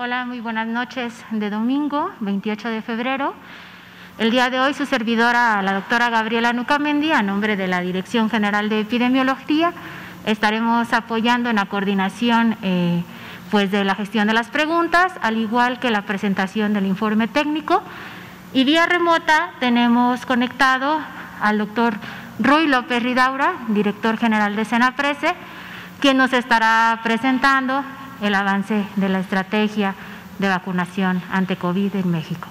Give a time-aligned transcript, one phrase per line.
[0.00, 3.34] Hola, muy buenas noches de domingo, 28 de febrero.
[4.16, 8.30] El día de hoy su servidora, la doctora Gabriela Nucamendi, a nombre de la Dirección
[8.30, 9.72] General de Epidemiología,
[10.24, 13.02] estaremos apoyando en la coordinación eh,
[13.50, 17.82] pues de la gestión de las preguntas, al igual que la presentación del informe técnico.
[18.52, 21.00] Y vía remota tenemos conectado
[21.42, 21.94] al doctor
[22.38, 25.34] Ruy López Ridaura, director general de Senaprese,
[25.98, 27.82] quien nos estará presentando
[28.20, 29.94] el avance de la estrategia
[30.38, 32.48] de vacunación ante COVID en México.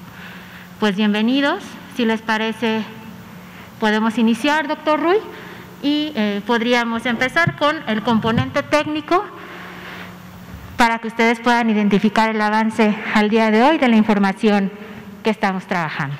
[0.79, 1.63] Pues bienvenidos,
[1.95, 2.83] si les parece,
[3.79, 5.17] podemos iniciar, doctor Ruy,
[5.81, 9.23] y eh, podríamos empezar con el componente técnico
[10.75, 14.71] para que ustedes puedan identificar el avance al día de hoy de la información
[15.23, 16.15] que estamos trabajando.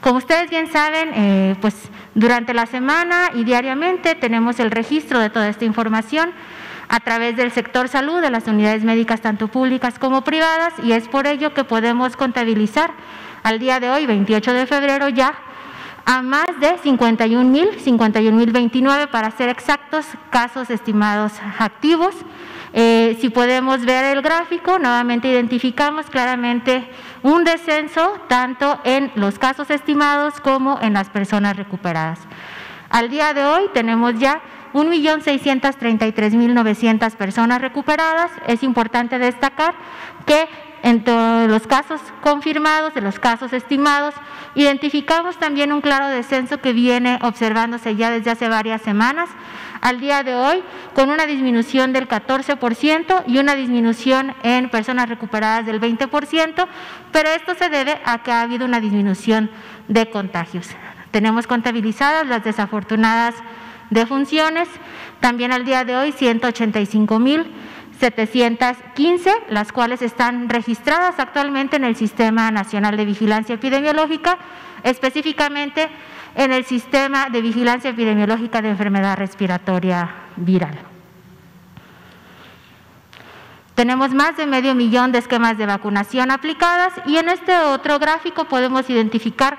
[0.00, 1.74] Como ustedes bien saben, eh, pues
[2.14, 6.30] durante la semana y diariamente tenemos el registro de toda esta información
[6.88, 11.08] a través del sector salud, de las unidades médicas tanto públicas como privadas, y es
[11.08, 12.92] por ello que podemos contabilizar
[13.42, 15.34] al día de hoy, 28 de febrero, ya
[16.04, 22.14] a más de 51 mil, 51 mil 29 para ser exactos, casos estimados activos.
[22.72, 26.88] Eh, si podemos ver el gráfico, nuevamente identificamos claramente
[27.22, 32.20] un descenso tanto en los casos estimados como en las personas recuperadas.
[32.88, 34.40] Al día de hoy tenemos ya
[34.74, 38.30] 1.633.900 personas recuperadas.
[38.46, 39.74] Es importante destacar
[40.26, 40.48] que
[40.82, 44.14] en todos los casos confirmados, en los casos estimados,
[44.54, 49.28] identificamos también un claro descenso que viene observándose ya desde hace varias semanas.
[49.80, 50.62] Al día de hoy,
[50.94, 56.66] con una disminución del 14% y una disminución en personas recuperadas del 20%,
[57.12, 59.50] pero esto se debe a que ha habido una disminución
[59.86, 60.68] de contagios.
[61.12, 63.34] Tenemos contabilizadas las desafortunadas
[63.90, 64.68] defunciones,
[65.20, 67.46] también al día de hoy 185 mil
[67.98, 74.38] 715, las cuales están registradas actualmente en el Sistema Nacional de Vigilancia Epidemiológica,
[74.84, 75.88] específicamente
[76.36, 80.78] en el Sistema de Vigilancia Epidemiológica de Enfermedad Respiratoria Viral.
[83.74, 88.44] Tenemos más de medio millón de esquemas de vacunación aplicadas y en este otro gráfico
[88.46, 89.58] podemos identificar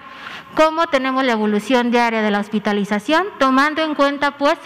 [0.59, 4.57] cómo tenemos la evolución diaria de la hospitalización, tomando en cuenta pues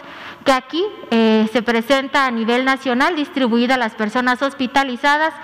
[0.43, 5.35] que aquí eh, se presenta a nivel nacional distribuida las personas hospitalizadas,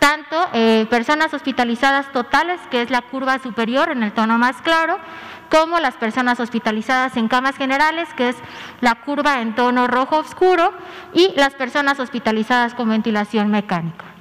[0.00, 4.98] tanto eh, personas hospitalizadas totales, que es la curva superior en el tono más claro,
[5.50, 8.36] como las personas hospitalizadas en camas generales, que es
[8.82, 10.74] la curva en tono rojo oscuro,
[11.14, 14.13] y las personas hospitalizadas con ventilación mecánica.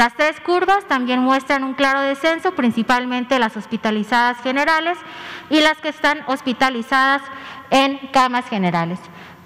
[0.00, 4.96] Las tres curvas también muestran un claro descenso, principalmente las hospitalizadas generales
[5.50, 7.20] y las que están hospitalizadas
[7.68, 8.98] en camas generales.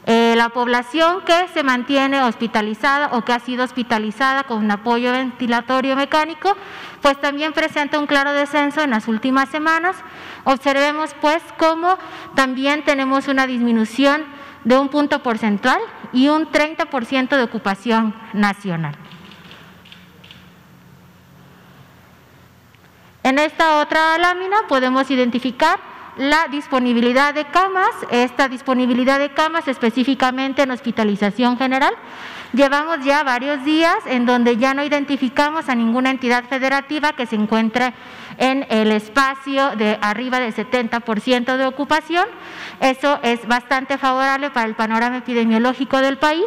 [0.07, 5.11] Eh, la población que se mantiene hospitalizada o que ha sido hospitalizada con un apoyo
[5.11, 6.57] ventilatorio mecánico,
[7.03, 9.97] pues también presenta un claro descenso en las últimas semanas.
[10.45, 11.99] Observemos pues cómo
[12.37, 14.25] también tenemos una disminución
[14.63, 15.81] de un punto porcentual
[16.13, 18.97] y un 30% de ocupación nacional.
[23.25, 25.81] En esta otra lámina podemos identificar
[26.19, 31.95] la disponibilidad de camas, esta disponibilidad de camas específicamente en hospitalización general.
[32.55, 37.35] Llevamos ya varios días en donde ya no identificamos a ninguna entidad federativa que se
[37.35, 37.93] encuentre
[38.39, 42.27] en el espacio de arriba del 70% de ocupación.
[42.79, 46.47] Eso es bastante favorable para el panorama epidemiológico del país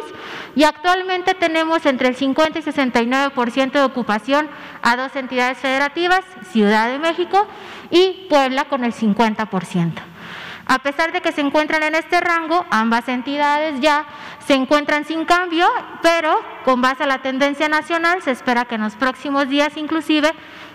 [0.56, 4.48] y actualmente tenemos entre el 50 y 69% de ocupación
[4.80, 7.46] a dos entidades federativas, Ciudad de México
[7.90, 9.92] y Puebla con el 50%.
[10.68, 14.04] A pesar de que se encuentran en este rango, ambas entidades ya
[14.46, 15.66] se encuentran sin cambio,
[16.02, 20.30] pero con base a la tendencia nacional se espera que en los próximos días inclusive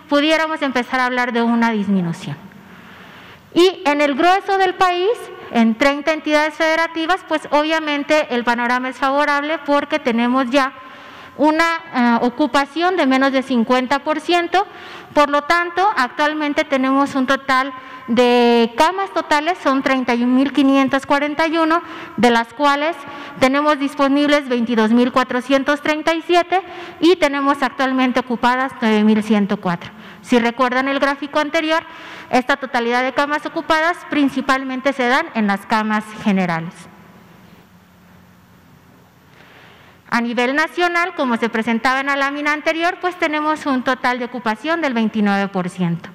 [0.10, 2.36] pudiéramos empezar a hablar de una disminución.
[3.54, 5.12] Y en el grueso del país,
[5.52, 10.74] en 30 entidades federativas, pues obviamente el panorama es favorable porque tenemos ya
[11.38, 14.66] una eh, ocupación de menos de 50%,
[15.14, 17.74] por lo tanto, actualmente tenemos un total
[18.08, 21.82] de camas totales, son 31.541,
[22.18, 22.96] de las cuales
[23.40, 26.62] tenemos disponibles 22.437
[27.00, 29.80] y tenemos actualmente ocupadas 9.104.
[30.22, 31.84] Si recuerdan el gráfico anterior,
[32.30, 36.74] esta totalidad de camas ocupadas principalmente se dan en las camas generales.
[40.10, 44.26] A nivel nacional, como se presentaba en la lámina anterior, pues tenemos un total de
[44.26, 46.13] ocupación del 29%.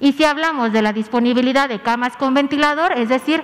[0.00, 3.42] Y si hablamos de la disponibilidad de camas con ventilador, es decir,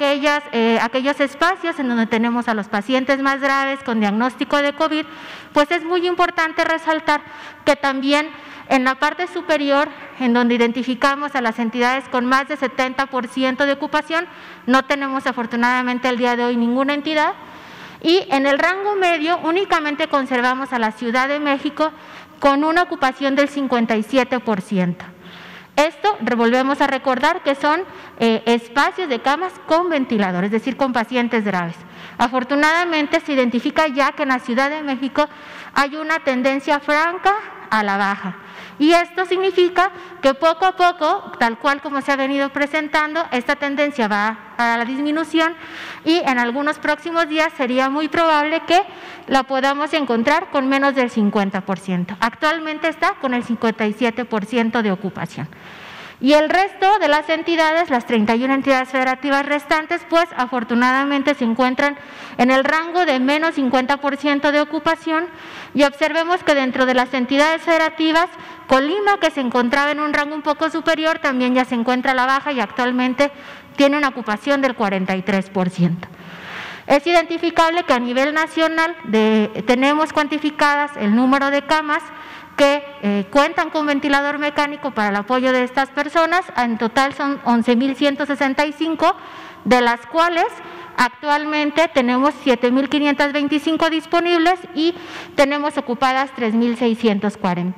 [0.00, 5.06] eh, aquellos espacios en donde tenemos a los pacientes más graves con diagnóstico de COVID,
[5.52, 7.22] pues es muy importante resaltar
[7.64, 8.28] que también
[8.68, 9.88] en la parte superior,
[10.18, 14.26] en donde identificamos a las entidades con más de 70% de ocupación,
[14.66, 17.34] no tenemos afortunadamente el día de hoy ninguna entidad.
[18.02, 21.92] Y en el rango medio únicamente conservamos a la Ciudad de México
[22.40, 25.13] con una ocupación del 57%.
[25.76, 27.82] Esto, volvemos a recordar que son
[28.20, 31.76] eh, espacios de camas con ventilador, es decir, con pacientes graves.
[32.16, 35.28] Afortunadamente se identifica ya que en la Ciudad de México
[35.74, 37.34] hay una tendencia franca
[37.70, 38.36] a la baja.
[38.78, 39.90] Y esto significa
[40.20, 44.76] que poco a poco, tal cual como se ha venido presentando, esta tendencia va a
[44.76, 45.54] la disminución
[46.04, 48.82] y en algunos próximos días sería muy probable que
[49.26, 52.16] la podamos encontrar con menos del 50%.
[52.20, 55.48] Actualmente está con el 57% de ocupación.
[56.20, 61.96] Y el resto de las entidades, las 31 entidades federativas restantes, pues afortunadamente se encuentran
[62.38, 65.26] en el rango de menos 50% de ocupación
[65.74, 68.28] y observemos que dentro de las entidades federativas,
[68.68, 72.14] Colima, que se encontraba en un rango un poco superior, también ya se encuentra a
[72.14, 73.32] la baja y actualmente
[73.76, 75.96] tiene una ocupación del 43%.
[76.86, 78.94] Es identificable que a nivel nacional
[79.66, 82.02] tenemos cuantificadas el número de camas
[82.56, 86.44] que eh, cuentan con ventilador mecánico para el apoyo de estas personas.
[86.56, 89.14] En total son 11.165,
[89.64, 90.46] de las cuales
[90.96, 94.94] actualmente tenemos 7.525 disponibles y
[95.34, 97.74] tenemos ocupadas 3.640.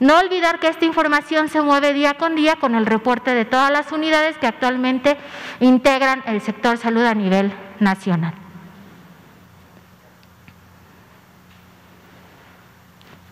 [0.00, 3.70] No olvidar que esta información se mueve día con día con el reporte de todas
[3.70, 5.18] las unidades que actualmente
[5.60, 8.39] integran el sector salud a nivel nacional.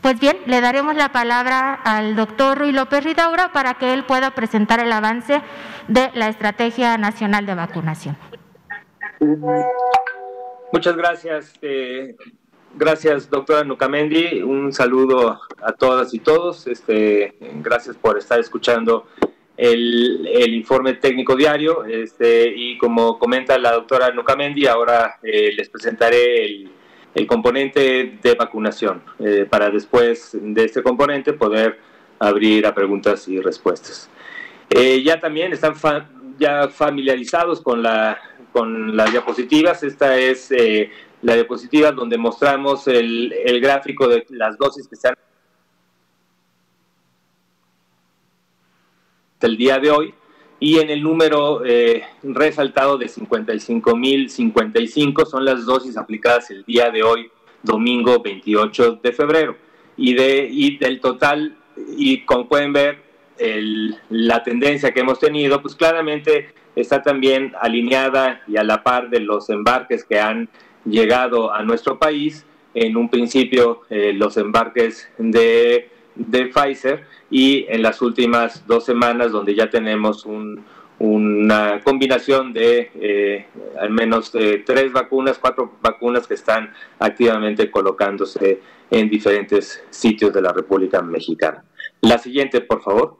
[0.00, 4.31] Pues bien, le daremos la palabra al doctor Ruy López Ridaura para que él pueda
[4.31, 5.43] presentar el avance
[5.89, 8.17] de la Estrategia Nacional de Vacunación.
[10.73, 11.53] Muchas gracias.
[11.62, 12.15] Eh,
[12.75, 14.43] gracias, doctora Nucamendi.
[14.43, 16.69] Un saludo a todas y todos.
[16.69, 19.09] Este, gracias por estar escuchando
[19.56, 21.85] el, informe técnico diario.
[21.85, 26.71] Este, y como comenta la doctora Nucamendi, ahora eh, les presentaré el
[27.15, 31.79] el componente de vacunación, eh, para después de este componente poder
[32.19, 34.09] abrir a preguntas y respuestas.
[34.71, 35.75] Eh, ya también están
[36.39, 38.19] ya familiarizados con, la,
[38.53, 39.83] con las diapositivas.
[39.83, 40.91] Esta es eh,
[41.23, 45.15] la diapositiva donde mostramos el, el gráfico de las dosis que están
[49.41, 50.15] el día de hoy
[50.61, 57.05] y en el número eh, resaltado de 55.055 son las dosis aplicadas el día de
[57.05, 57.31] hoy,
[57.63, 59.57] domingo 28 de febrero.
[59.97, 61.57] Y, de, y del total,
[61.97, 63.07] y como pueden ver,
[64.11, 69.21] la tendencia que hemos tenido, pues claramente está también alineada y a la par de
[69.21, 70.49] los embarques que han
[70.85, 72.47] llegado a nuestro país.
[72.75, 79.32] En un principio, eh, los embarques de de Pfizer y en las últimas dos semanas
[79.32, 80.26] donde ya tenemos
[80.99, 83.47] una combinación de eh,
[83.81, 88.61] al menos eh, tres vacunas, cuatro vacunas que están activamente colocándose
[88.91, 91.65] en diferentes sitios de la República Mexicana.
[92.00, 93.17] La siguiente, por favor.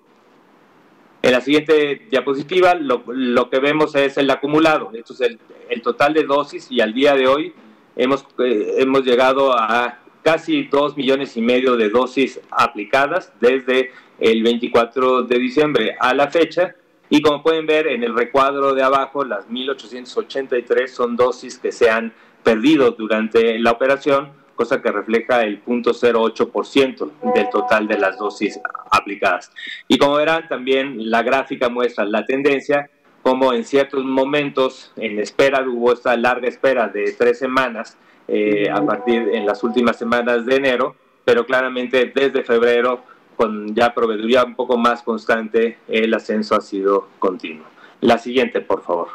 [1.23, 5.21] En la siguiente diapositiva lo, que vemos es el acumulado, esto es
[5.69, 7.53] el, total de dosis y al día de hoy
[7.97, 14.43] hemos, eh, hemos llegado a casi dos millones y medio de dosis aplicadas desde el
[14.43, 16.75] 24 de diciembre a la fecha.
[17.09, 21.89] Y como pueden ver en el recuadro de abajo, las 1.883 son dosis que se
[21.89, 28.61] han perdido durante la operación, cosa que refleja el 0.08% del total de las dosis
[28.91, 29.51] aplicadas.
[29.89, 32.91] Y como verán, también la gráfica muestra la tendencia,
[33.23, 37.97] como en ciertos momentos en espera, hubo esta larga espera de tres semanas,
[38.29, 40.95] eh, a partir en las últimas semanas de enero,
[41.25, 43.03] pero claramente desde febrero,
[43.37, 47.65] con ya proveeduría un poco más constante, el ascenso ha sido continuo.
[48.01, 49.09] La siguiente, por favor.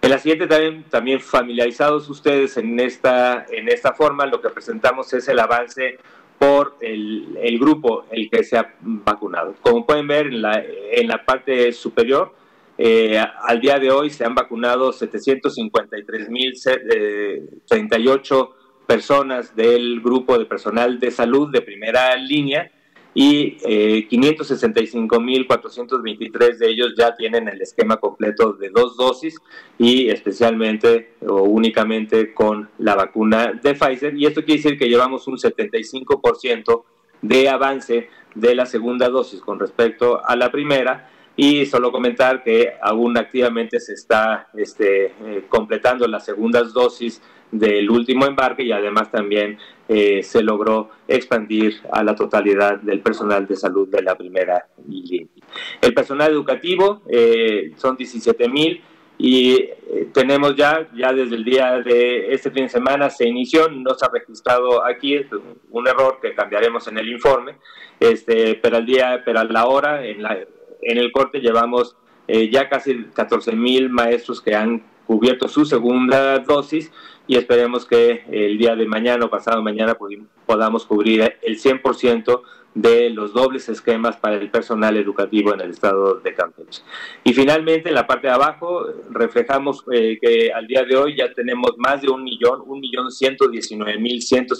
[0.00, 5.12] En la siguiente también, también familiarizados ustedes en esta, en esta forma, lo que presentamos
[5.12, 5.98] es el avance
[6.38, 9.54] por el, el grupo el que se ha vacunado.
[9.62, 10.60] Como pueden ver en la,
[10.92, 12.34] en la parte superior,
[12.78, 17.46] eh, al día de hoy se han vacunado 753.038 eh,
[18.86, 22.72] personas del grupo de personal de salud de primera línea
[23.14, 29.36] y eh, 565.423 de ellos ya tienen el esquema completo de dos dosis
[29.78, 34.16] y especialmente o únicamente con la vacuna de Pfizer.
[34.16, 36.84] Y esto quiere decir que llevamos un 75%
[37.20, 41.10] de avance de la segunda dosis con respecto a la primera
[41.42, 47.20] y solo comentar que aún activamente se está este, eh, completando las segundas dosis
[47.50, 49.58] del último embarque y además también
[49.88, 55.26] eh, se logró expandir a la totalidad del personal de salud de la primera línea.
[55.80, 58.80] El personal educativo eh, son 17 mil
[59.18, 59.68] y
[60.14, 64.06] tenemos ya, ya desde el día de este fin de semana se inició, no se
[64.06, 65.20] ha registrado aquí
[65.70, 67.56] un error que cambiaremos en el informe,
[67.98, 70.38] este, pero al día, pero a la hora, en la
[70.82, 71.96] en el corte llevamos
[72.28, 76.92] eh, ya casi 14 mil maestros que han cubierto su segunda dosis
[77.26, 79.96] y esperemos que el día de mañana o pasado mañana
[80.46, 82.42] podamos cubrir el 100%
[82.74, 86.82] de los dobles esquemas para el personal educativo en el estado de Campeche.
[87.22, 91.32] Y finalmente, en la parte de abajo, reflejamos eh, que al día de hoy ya
[91.32, 94.54] tenemos más de un millón, un millón ciento diecinueve mil ciento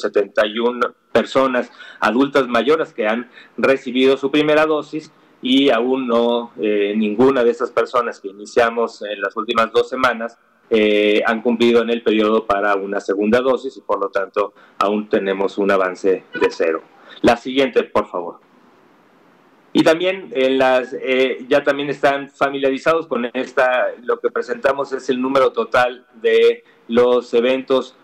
[1.10, 5.10] personas adultas mayores que han recibido su primera dosis
[5.42, 10.38] y aún no eh, ninguna de esas personas que iniciamos en las últimas dos semanas
[10.70, 15.08] eh, han cumplido en el periodo para una segunda dosis y por lo tanto aún
[15.08, 16.82] tenemos un avance de cero.
[17.20, 18.40] La siguiente, por favor.
[19.74, 25.10] Y también en las, eh, ya también están familiarizados con esta, lo que presentamos es
[25.10, 27.96] el número total de los eventos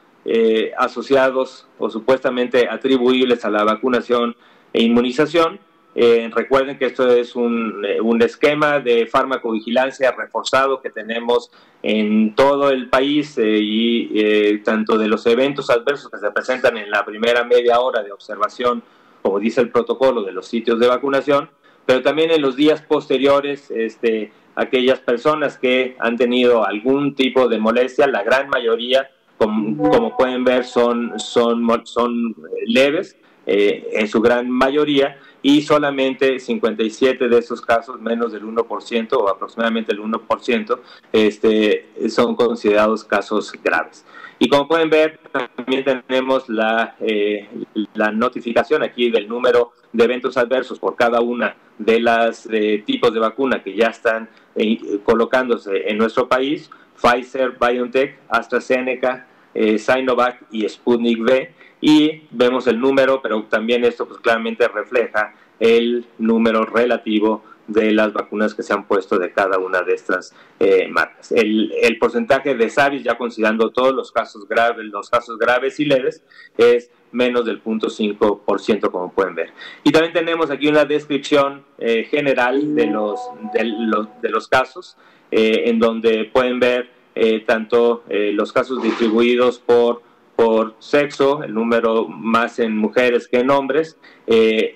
[0.76, 4.36] asociados o supuestamente atribuibles a la vacunación
[4.74, 5.58] e inmunización
[5.94, 11.50] eh, recuerden que esto es un, eh, un, esquema de farmacovigilancia reforzado que tenemos
[11.82, 16.90] en todo el país eh, y tanto de los eventos adversos que se presentan en
[16.90, 18.82] la primera media hora de observación,
[19.22, 21.50] como dice el protocolo de los sitios de vacunación,
[21.86, 27.58] pero también en los días posteriores, este, aquellas personas que han tenido algún tipo de
[27.58, 33.16] molestia, la gran mayoría, como, como pueden ver, son, son, son leves,
[33.50, 39.92] en su gran mayoría, y solamente 57 de esos casos, menos del 1% o aproximadamente
[39.92, 40.80] el 1%,
[41.12, 44.04] este, son considerados casos graves.
[44.40, 45.18] Y como pueden ver,
[45.56, 47.48] también tenemos la, eh,
[47.94, 53.12] la notificación aquí del número de eventos adversos por cada una de las eh, tipos
[53.12, 60.68] de vacuna que ya están eh, colocándose en nuestro país, Pfizer, BioNTech, AstraZeneca, Sinovac y
[60.68, 67.42] Sputnik V y vemos el número, pero también esto pues claramente refleja el número relativo
[67.68, 71.30] de las vacunas que se han puesto de cada una de estas eh, marcas.
[71.32, 71.70] El,
[72.00, 76.22] porcentaje de SARS, ya considerando todos los casos graves, los casos graves y leves,
[76.56, 79.50] es menos del 0.5%, como pueden ver.
[79.84, 83.20] Y también tenemos aquí una descripción eh, general de los,
[83.52, 84.96] de los, de los casos,
[85.30, 86.98] eh, en donde pueden ver
[87.46, 90.02] tanto los casos distribuidos por
[90.38, 93.98] por sexo, el número más en mujeres que en hombres,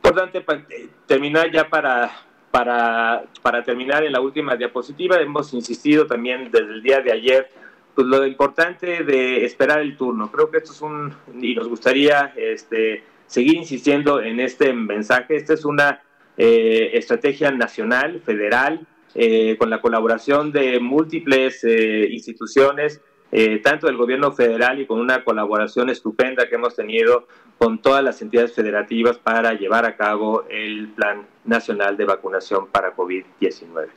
[0.04, 2.12] Importante eh, terminar ya para,
[2.50, 7.50] para, para terminar en la última diapositiva, hemos insistido también desde el día de ayer
[7.94, 10.32] pues lo importante de esperar el turno.
[10.32, 15.36] Creo que esto es un, y nos gustaría este, seguir insistiendo en este mensaje.
[15.36, 16.02] Esta es una
[16.38, 23.02] eh, estrategia nacional, federal, eh, con la colaboración de múltiples eh, instituciones,
[23.64, 28.22] tanto del gobierno federal y con una colaboración estupenda que hemos tenido con todas las
[28.22, 33.88] entidades federativas para llevar a cabo el Plan Nacional de Vacunación para COVID-19.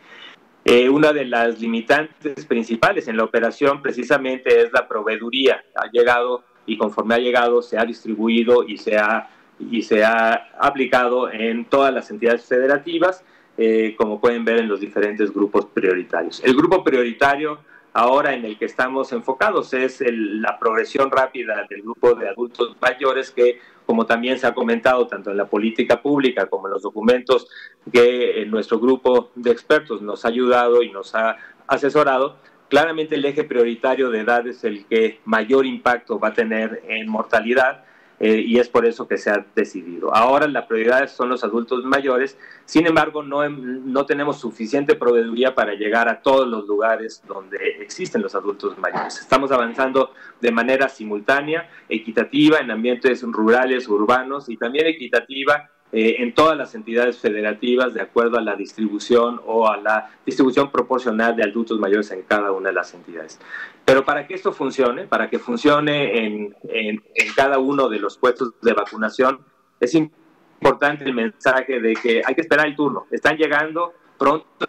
[0.89, 5.65] una de las limitantes principales en la operación precisamente es la proveeduría.
[5.75, 10.51] Ha llegado y conforme ha llegado se ha distribuido y se ha, y se ha
[10.59, 13.25] aplicado en todas las entidades federativas,
[13.57, 16.43] eh, como pueden ver en los diferentes grupos prioritarios.
[16.45, 17.61] El grupo prioritario
[17.93, 23.31] ahora en el que estamos enfocados es la progresión rápida del grupo de adultos mayores
[23.31, 27.47] que, como también se ha comentado tanto en la política pública como en los documentos
[27.93, 31.37] que eh, nuestro grupo de expertos nos ha ayudado y nos ha
[31.69, 32.37] asesorado,
[32.69, 37.09] claramente el eje prioritario de edad es el que mayor impacto va a tener en
[37.09, 37.85] mortalidad
[38.21, 40.15] eh, y es por eso que se ha decidido.
[40.15, 45.75] Ahora la prioridad son los adultos mayores, sin embargo no, no tenemos suficiente proveeduría para
[45.75, 49.19] llegar a todos los lugares donde existen los adultos mayores.
[49.19, 56.35] Estamos avanzando de manera simultánea, equitativa en ambientes rurales, urbanos y también equitativa eh, en
[56.35, 61.45] todas las entidades federativas de acuerdo a la distribución o a la distribución proporcional de
[61.45, 63.39] adultos mayores en cada una de las entidades.
[63.85, 67.01] Pero para que esto funcione, para que funcione en, en,
[67.37, 69.39] cada uno de los puestos de vacunación,
[69.79, 73.07] es importante el mensaje de que hay que esperar el turno.
[73.13, 74.67] Están llegando pronto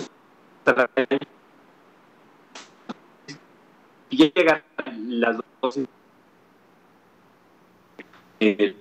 [4.12, 4.62] y llegan
[5.08, 5.88] las dosis.
[8.40, 8.76] Eh,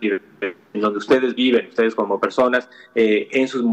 [0.00, 3.64] en donde ustedes viven, ustedes como personas, eh, en sus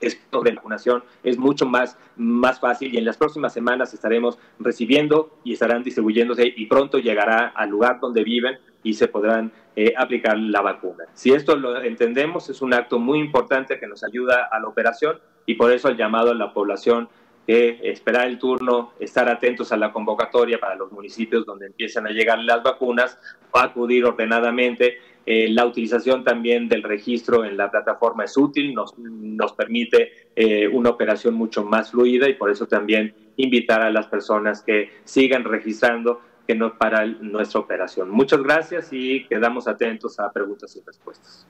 [0.00, 5.54] de vacunación es mucho más, más fácil y en las próximas semanas estaremos recibiendo y
[5.54, 10.60] estarán distribuyéndose y pronto llegará al lugar donde viven y se podrán eh, aplicar la
[10.60, 11.04] vacuna.
[11.14, 15.18] Si esto lo entendemos, es un acto muy importante que nos ayuda a la operación
[15.44, 17.08] y por eso el llamado a la población
[17.46, 22.10] que esperar el turno, estar atentos a la convocatoria para los municipios donde empiezan a
[22.10, 23.18] llegar las vacunas,
[23.52, 24.98] acudir ordenadamente.
[25.24, 30.68] Eh, la utilización también del registro en la plataforma es útil, nos, nos permite eh,
[30.68, 35.44] una operación mucho más fluida y por eso también invitar a las personas que sigan
[35.44, 38.08] registrando que no para nuestra operación.
[38.08, 41.46] Muchas gracias y quedamos atentos a preguntas y respuestas.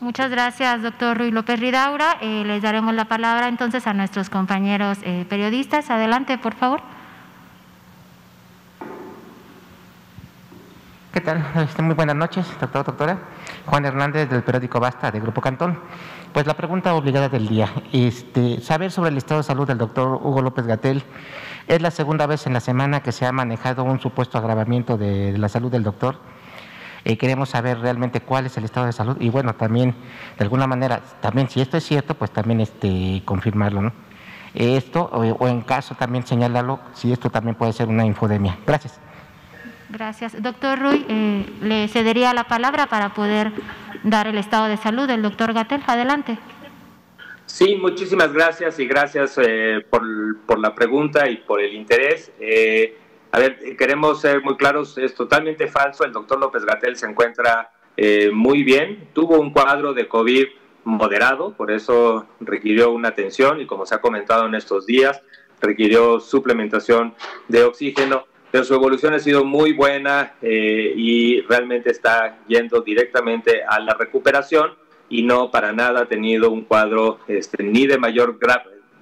[0.00, 2.16] Muchas gracias, doctor Ruy López Ridaura.
[2.20, 5.88] Eh, les daremos la palabra entonces a nuestros compañeros eh, periodistas.
[5.88, 6.80] Adelante, por favor.
[11.12, 11.46] ¿Qué tal?
[11.54, 13.18] Este, muy buenas noches, doctor, doctora.
[13.66, 15.78] Juan Hernández del periódico Basta de Grupo Cantón.
[16.32, 20.20] Pues la pregunta obligada del día, este, saber sobre el estado de salud del doctor
[20.20, 21.04] Hugo López Gatel.
[21.68, 25.38] Es la segunda vez en la semana que se ha manejado un supuesto agravamiento de
[25.38, 26.18] la salud del doctor
[27.04, 29.94] eh, queremos saber realmente cuál es el estado de salud y bueno, también
[30.38, 33.92] de alguna manera, también si esto es cierto, pues también este, confirmarlo, ¿no?
[34.54, 38.56] Esto, o, en caso también señalarlo, si esto también puede ser una infodemia.
[38.64, 39.00] Gracias.
[39.88, 40.40] Gracias.
[40.40, 43.52] Doctor Ruy, eh, le cedería la palabra para poder
[44.04, 45.82] dar el estado de salud del doctor Gatel.
[45.86, 46.38] Adelante.
[47.46, 50.02] Sí, muchísimas gracias y gracias eh, por,
[50.46, 52.32] por, la pregunta y por el interés.
[52.40, 52.96] Eh,
[53.34, 57.68] a ver, queremos ser muy claros, es totalmente falso, el doctor López Gatel se encuentra
[57.96, 60.46] eh, muy bien, tuvo un cuadro de COVID
[60.84, 65.20] moderado, por eso requirió una atención y como se ha comentado en estos días,
[65.60, 67.12] requirió suplementación
[67.48, 73.64] de oxígeno, pero su evolución ha sido muy buena eh, y realmente está yendo directamente
[73.64, 74.74] a la recuperación
[75.08, 78.38] y no para nada ha tenido un cuadro este, ni de mayor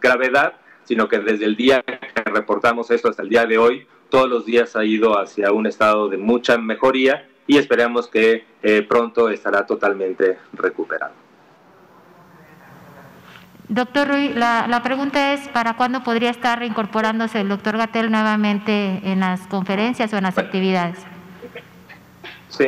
[0.00, 4.28] gravedad, sino que desde el día que reportamos esto hasta el día de hoy, todos
[4.28, 9.30] los días ha ido hacia un estado de mucha mejoría y esperamos que eh, pronto
[9.30, 11.14] estará totalmente recuperado.
[13.68, 19.00] Doctor Ruiz, la, la, pregunta es, ¿para cuándo podría estar reincorporándose el doctor Gatel nuevamente
[19.02, 20.98] en las conferencias o en las actividades?
[22.48, 22.66] Sí,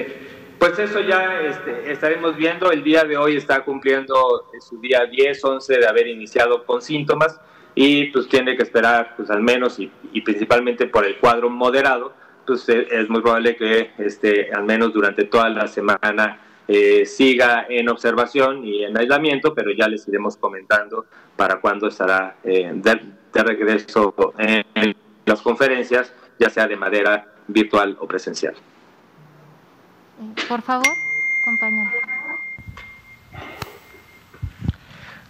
[0.58, 2.72] pues eso ya este, estaremos viendo.
[2.72, 7.38] El día de hoy está cumpliendo su día 10, 11 de haber iniciado con síntomas
[7.74, 12.14] y pues tiene que esperar pues al menos y, principalmente por el cuadro moderado,
[12.46, 17.66] pues eh, es muy probable que este, al menos durante toda la semana eh, siga
[17.68, 21.06] en observación y en aislamiento, pero ya les iremos comentando
[21.36, 27.96] para cuándo estará eh, de, regreso en, en las conferencias, ya sea de manera virtual
[28.00, 28.54] o presencial.
[30.48, 30.86] Por favor,
[31.44, 31.90] compañero.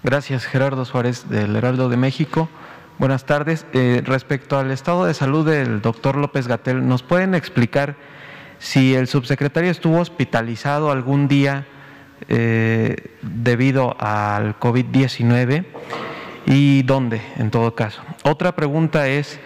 [0.04, 2.50] Gracias, Gerardo Suárez del Heraldo de México.
[2.98, 3.64] Buenas tardes.
[3.72, 7.96] Eh, respecto al estado de salud del doctor López Gatel, ¿nos pueden explicar
[8.58, 11.66] si el subsecretario estuvo hospitalizado algún día
[12.28, 15.64] eh, debido al COVID-19
[16.44, 18.02] y dónde, en todo caso?
[18.24, 19.40] Otra pregunta es,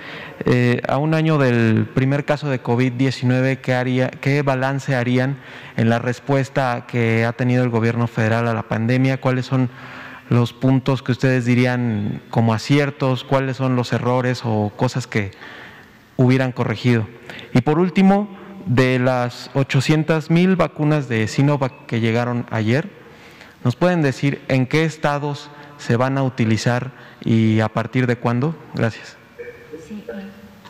[0.45, 5.37] eh, a un año del primer caso de COVID-19, ¿qué, ¿qué balance harían
[5.77, 9.21] en la respuesta que ha tenido el gobierno federal a la pandemia?
[9.21, 9.71] ¿Cuáles son
[10.29, 15.31] los puntos que ustedes dirían como aciertos, cuáles son los errores o cosas que
[16.17, 17.07] hubieran corregido.
[17.55, 18.29] Y por último,
[18.67, 22.91] de las 800 mil vacunas de Sinovac que llegaron ayer,
[23.65, 26.93] ¿nos pueden decir en qué estados se van a utilizar
[27.25, 28.55] y a partir de cuándo?
[28.75, 29.17] Gracias.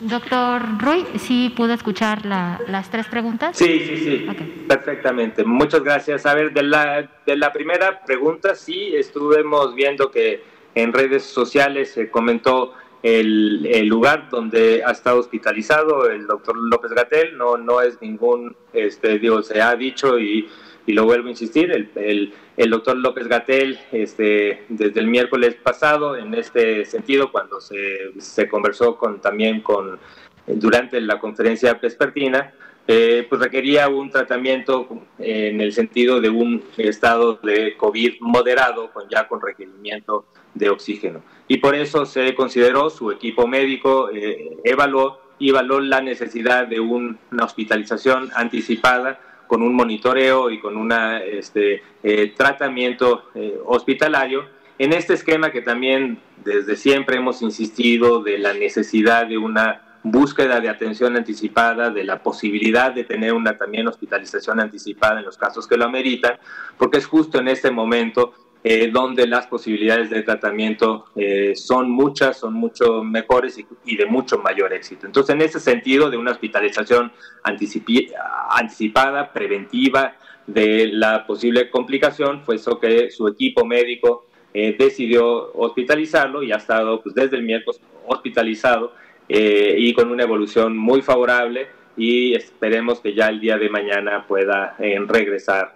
[0.01, 3.57] Doctor Ruy, ¿sí pudo escuchar las tres preguntas?
[3.57, 5.43] Sí, sí, sí, perfectamente.
[5.43, 6.25] Muchas gracias.
[6.25, 10.41] A ver, de la, de la primera pregunta, sí, estuvimos viendo que
[10.75, 16.91] en redes sociales se comentó el, el, lugar donde ha estado hospitalizado el doctor López
[16.91, 17.37] Gatel.
[17.37, 20.47] No, no es ningún, este, digo, se ha dicho y
[20.89, 26.15] y lo vuelvo a insistir, el, el, doctor López Gatel, este, desde el miércoles pasado,
[26.15, 29.99] en este sentido, cuando se, se conversó con, también con,
[30.47, 32.55] durante la conferencia vespertina,
[32.87, 34.87] eh, pues requería un tratamiento
[35.19, 40.25] en el sentido de un estado de COVID moderado, con ya con requerimiento
[40.55, 41.21] de oxígeno.
[41.47, 46.79] Y por eso se consideró, su equipo médico eh, evaluó y evaluó la necesidad de
[46.79, 50.93] una hospitalización anticipada con un monitoreo y con un
[51.25, 54.45] este, eh, tratamiento eh, hospitalario,
[54.77, 60.61] en este esquema que también desde siempre hemos insistido de la necesidad de una búsqueda
[60.61, 65.67] de atención anticipada, de la posibilidad de tener una también hospitalización anticipada en los casos
[65.67, 66.37] que lo ameritan,
[66.77, 72.39] porque es justo en este momento eh, donde las posibilidades de tratamiento eh, son muchas,
[72.39, 75.05] son mucho mejores y, de mucho mayor éxito.
[75.05, 77.09] Entonces, en ese sentido, de una hospitalización
[77.41, 86.43] anticipada, preventiva de la posible complicación, fue eso que su equipo médico eh, decidió hospitalizarlo
[86.43, 88.93] y ha estado pues, desde el miércoles hospitalizado
[89.31, 94.75] y con una evolución muy favorable y esperemos que ya el día de mañana pueda
[95.05, 95.75] regresar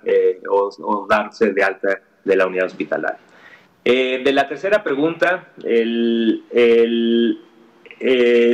[0.50, 3.20] o darse de alta de la unidad hospitalaria.
[3.86, 6.46] Eh, de la tercera pregunta, eh,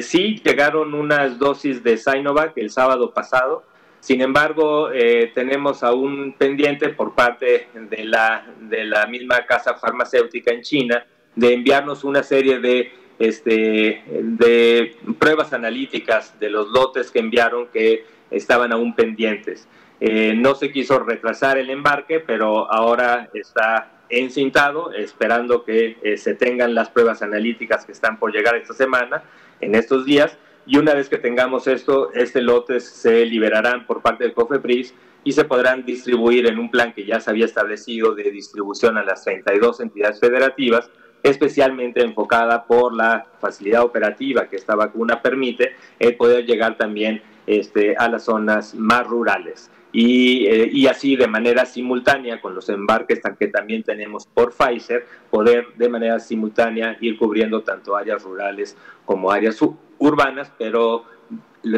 [0.01, 3.63] sí llegaron unas dosis de Sinovac el sábado pasado,
[3.99, 10.51] sin embargo, eh, tenemos aún pendiente por parte de la, de la misma casa farmacéutica
[10.51, 11.05] en China
[11.36, 18.05] de enviarnos una serie de, este, de pruebas analíticas de los lotes que enviaron que
[18.32, 19.67] estaban aún pendientes.
[19.99, 26.33] Eh, no se quiso retrasar el embarque, pero ahora está encintado, esperando que eh, se
[26.35, 29.23] tengan las pruebas analíticas que están por llegar esta semana,
[29.62, 34.23] en estos días, y una vez que tengamos esto, este lotes se liberarán por parte
[34.23, 38.31] del COFEPRIS y se podrán distribuir en un plan que ya se había establecido de
[38.31, 40.89] distribución a las 32 entidades federativas,
[41.23, 47.95] especialmente enfocada por la facilidad operativa que esta vacuna permite, el poder llegar también este,
[47.97, 49.69] a las zonas más rurales.
[49.91, 55.67] Eh, y, así de manera simultánea con los embarques que también tenemos por Pfizer, poder
[55.75, 59.60] de manera simultánea ir cubriendo tanto áreas rurales como áreas
[59.97, 61.06] urbanas, pero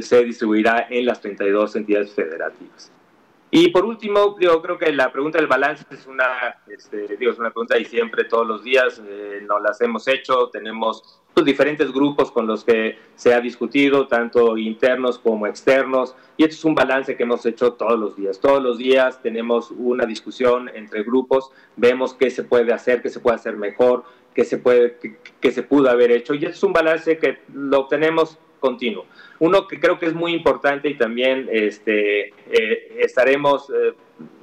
[0.01, 2.91] se distribuirá en las 32 entidades federativas.
[3.53, 7.39] Y por último, yo creo que la pregunta del balance es una, este, digo, es
[7.39, 11.91] una pregunta y siempre, todos los días, eh, nos las hemos hecho, tenemos pues, diferentes
[11.91, 16.75] grupos con los que se ha discutido, tanto internos como externos, y esto es un
[16.75, 18.39] balance que hemos hecho todos los días.
[18.39, 23.19] Todos los días tenemos una discusión entre grupos, vemos qué se puede hacer, qué se
[23.19, 24.97] puede hacer mejor, qué se, puede,
[25.39, 29.05] qué, se pudo haber hecho, y esto es un balance que lo tenemos continuo.
[29.39, 33.93] Uno que creo que es muy importante y también este, eh, estaremos, eh,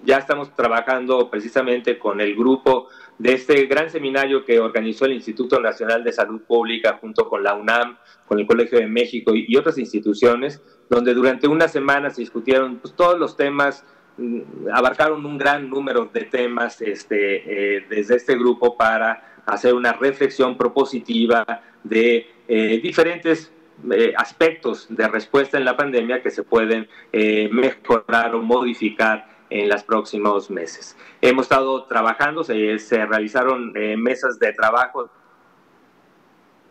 [0.04, 5.60] ya estamos trabajando precisamente con el grupo de este gran seminario que organizó el Instituto
[5.60, 9.78] Nacional de Salud Pública junto con la UNAM, con el Colegio de México y, otras
[9.78, 13.84] instituciones, donde durante una semana se discutieron pues, todos los temas
[14.16, 19.92] mm, abarcaron un gran número de temas este, eh, desde este grupo para hacer una
[19.94, 22.26] reflexión propositiva de
[22.82, 23.52] diferentes
[23.92, 29.68] eh, aspectos de respuesta en la pandemia que se pueden eh, mejorar o modificar en
[29.68, 30.96] los próximos meses.
[31.20, 35.10] Hemos estado trabajando, se, realizaron eh, mesas de trabajo.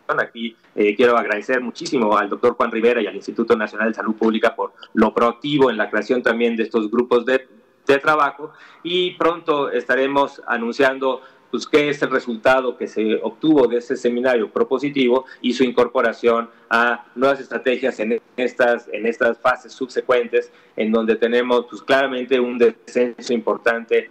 [0.08, 4.56] Aquí quiero agradecer muchísimo al doctor Juan Rivera y al Instituto Nacional de Salud Pública
[4.56, 7.46] por lo proactivo en la creación también de estos grupos de,
[7.86, 13.78] de trabajo y pronto estaremos anunciando pues, qué es el resultado que se obtuvo de
[13.78, 20.52] ese seminario propositivo y su incorporación a nuevas estrategias en estas, en estas fases subsecuentes,
[20.76, 24.10] en donde tenemos pues, claramente un descenso importante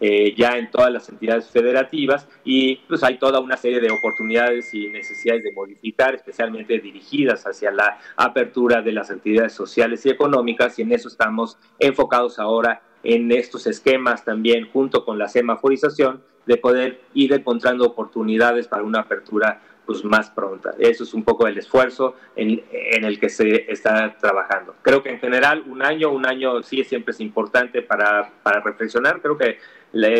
[0.00, 4.74] eh, ya en todas las entidades federativas y pues hay toda una serie de oportunidades
[4.74, 10.78] y necesidades de modificar, especialmente dirigidas hacia la apertura de las actividades sociales y económicas
[10.78, 16.56] y en eso estamos enfocados ahora en estos esquemas también junto con la semaforización de
[16.56, 20.74] poder ir encontrando oportunidades para una apertura pues más pronta.
[20.78, 22.62] Eso es un poco el esfuerzo en,
[23.04, 24.74] el que se está trabajando.
[24.82, 29.20] Creo que en general un año, un año sí siempre es importante para, para reflexionar.
[29.20, 29.58] Creo que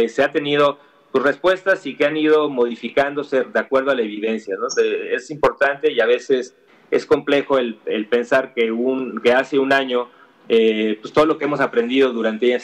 [0.08, 0.78] se ha tenido
[1.12, 4.54] pues, respuestas y que han ido modificándose de acuerdo a la evidencia.
[4.58, 4.66] ¿no?
[5.10, 6.54] Es importante y a veces
[6.90, 10.08] es complejo el, el pensar que, un, que hace un año
[10.48, 12.58] eh, pues todo lo que hemos aprendido durante,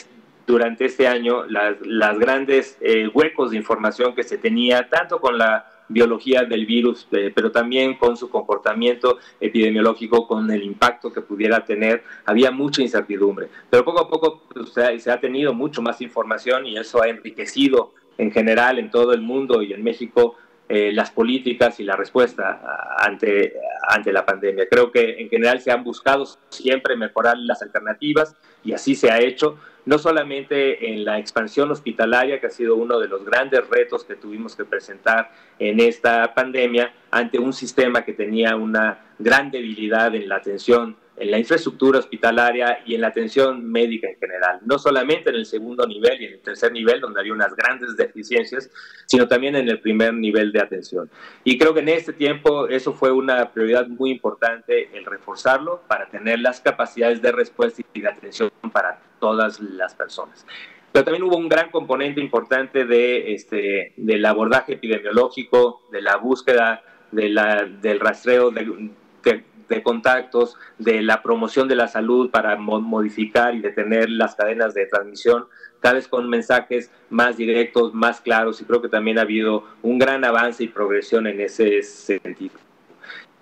[0.45, 5.65] durante este año, las, grandes eh, huecos de información que se tenía, tanto con la
[5.91, 11.65] biología del virus, eh, pero también con su comportamiento epidemiológico, con el impacto que pudiera
[11.65, 13.49] tener, había mucha incertidumbre.
[13.69, 17.93] Pero poco a poco pues, se, ha, tenido mucho más información y eso ha enriquecido
[18.17, 20.35] en general en todo el mundo y en México
[20.73, 22.61] eh, las políticas y la respuesta
[22.97, 23.55] ante,
[23.89, 24.67] ante la pandemia.
[24.69, 29.19] Creo que en general se han buscado siempre mejorar las alternativas y así se ha
[29.19, 34.05] hecho no solamente en la expansión hospitalaria, que ha sido uno de los grandes retos
[34.05, 40.15] que tuvimos que presentar en esta pandemia, ante un sistema que tenía una gran debilidad
[40.15, 44.79] en la atención en la infraestructura hospitalaria y en la atención médica en general, no
[44.79, 48.69] solamente en el segundo nivel y en el tercer nivel, donde había unas grandes deficiencias,
[49.05, 51.09] sino también en el primer nivel de atención.
[51.43, 56.09] Y creo que en este tiempo eso fue una prioridad muy importante, el reforzarlo para
[56.09, 60.45] tener las capacidades de respuesta y de atención para todas las personas.
[60.91, 66.83] Pero también hubo un gran componente importante de, este, del abordaje epidemiológico, de la búsqueda
[67.11, 68.91] de la, del rastreo de,
[69.23, 69.43] de
[69.81, 75.45] contactos, de la promoción de la salud para modificar y detener las cadenas de transmisión,
[75.79, 79.97] cada vez con mensajes más directos, más claros, y creo que también ha habido un
[79.97, 82.55] gran avance y progresión en ese sentido.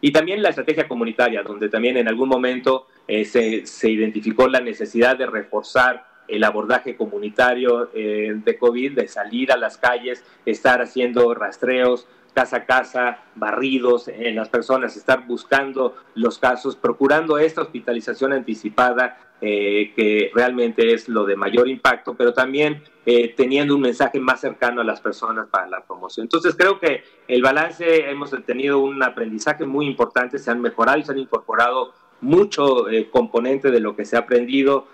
[0.01, 4.61] Y también la estrategia comunitaria, donde también en algún momento eh, se, se, identificó la
[4.61, 10.81] necesidad de reforzar el abordaje comunitario eh, de COVID, de salir a las calles, estar
[10.81, 17.61] haciendo rastreos, casa a casa, barridos en las personas, estar buscando los casos, procurando esta
[17.61, 23.81] hospitalización anticipada, eh, que realmente es lo de mayor impacto, pero también eh, teniendo un
[23.81, 26.25] mensaje más cercano a las personas para la promoción.
[26.25, 31.03] Entonces creo que el balance, hemos tenido un aprendizaje muy importante, se han mejorado y
[31.03, 34.87] se han incorporado mucho eh, componente de lo que se ha aprendido,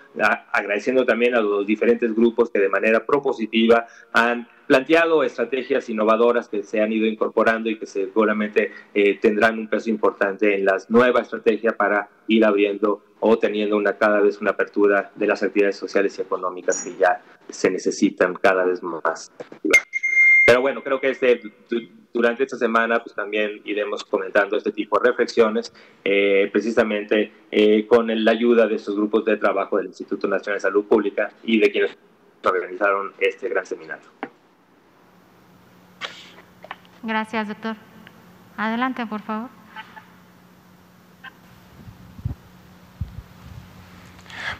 [0.52, 6.62] agradeciendo también a los diferentes grupos que de manera propositiva han planteado estrategias innovadoras que
[6.62, 11.24] se han ido incorporando y que seguramente eh, tendrán un peso importante en las nuevas
[11.24, 16.18] estrategias para ir abriendo o teniendo una cada vez una apertura de las actividades sociales
[16.18, 19.32] y económicas que ya se necesitan cada vez más.
[20.44, 21.40] Pero bueno, creo que este,
[22.16, 25.70] durante esta semana pues también iremos comentando este tipo de reflexiones,
[26.02, 30.60] eh, precisamente eh, con la ayuda de estos grupos de trabajo del Instituto Nacional de
[30.62, 31.96] Salud Pública y de quienes
[32.42, 34.06] organizaron este gran seminario.
[37.02, 37.76] Gracias, doctor.
[38.56, 39.50] Adelante, por favor.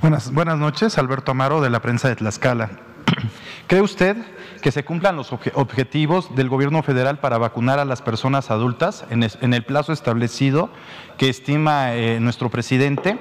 [0.02, 2.85] Buenas, buenas noches, Alberto Amaro de la prensa de Tlaxcala.
[3.66, 4.16] ¿Cree usted
[4.62, 9.54] que se cumplan los objetivos del gobierno federal para vacunar a las personas adultas en
[9.54, 10.70] el plazo establecido
[11.18, 13.18] que estima eh, nuestro presidente?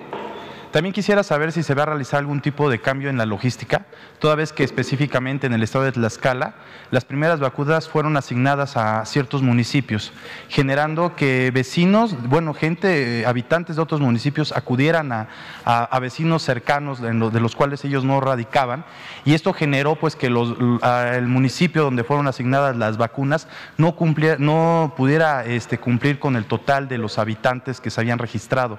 [0.76, 3.86] También quisiera saber si se va a realizar algún tipo de cambio en la logística,
[4.20, 6.56] toda vez que específicamente en el estado de Tlaxcala
[6.92, 10.12] las primeras vacunas fueron asignadas a ciertos municipios,
[10.50, 17.40] generando que vecinos, bueno, gente, eh, habitantes de otros municipios acudieran a, vecinos cercanos de,
[17.40, 18.84] los cuales ellos no radicaban,
[19.24, 24.94] y esto generó pues que el municipio donde fueron asignadas las vacunas no, cumpliera, no
[24.98, 28.78] pudiera este, cumplir con el total de los habitantes que se habían registrado,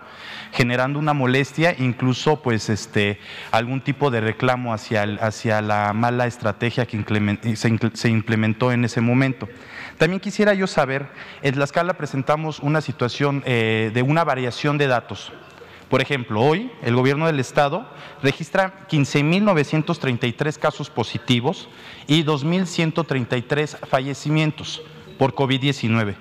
[0.52, 3.18] generando una molestia incluso pues este,
[3.50, 9.48] algún tipo de reclamo hacia, hacia la mala estrategia que se, implementó en ese momento.
[9.98, 11.08] También quisiera yo saber,
[11.42, 15.32] en la escala presentamos una situación eh, de una variación de datos.
[15.88, 17.88] Por ejemplo, hoy el gobierno del estado
[18.22, 21.68] registra 15.933 casos positivos
[22.08, 24.82] y 2.133 fallecimientos
[25.16, 26.16] por COVID-19,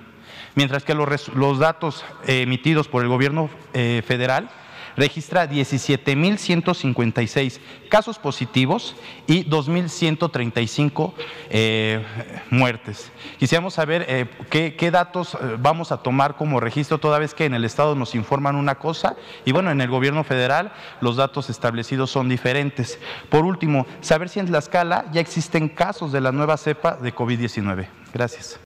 [0.54, 4.50] mientras que los, datos emitidos por el gobierno eh, federal
[4.96, 11.12] registra 17.156 casos positivos y 2.135
[11.50, 12.04] eh,
[12.50, 13.12] muertes.
[13.38, 17.54] Quisiéramos saber eh, qué, datos eh, vamos a tomar como registro toda vez que en
[17.54, 22.10] el Estado nos informan una cosa y bueno, en el gobierno federal los datos establecidos
[22.10, 22.98] son diferentes.
[23.28, 27.14] Por último, saber si en la escala ya existen casos de la nueva cepa de
[27.14, 27.86] COVID-19.
[28.12, 28.58] Gracias.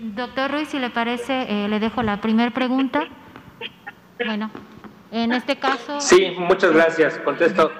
[0.00, 3.04] doctor Ruiz, si le parece, le dejo la primera pregunta.
[4.24, 4.50] Bueno.
[5.12, 6.00] En este caso.
[6.00, 7.18] Sí, muchas gracias.
[7.18, 7.72] Contesto,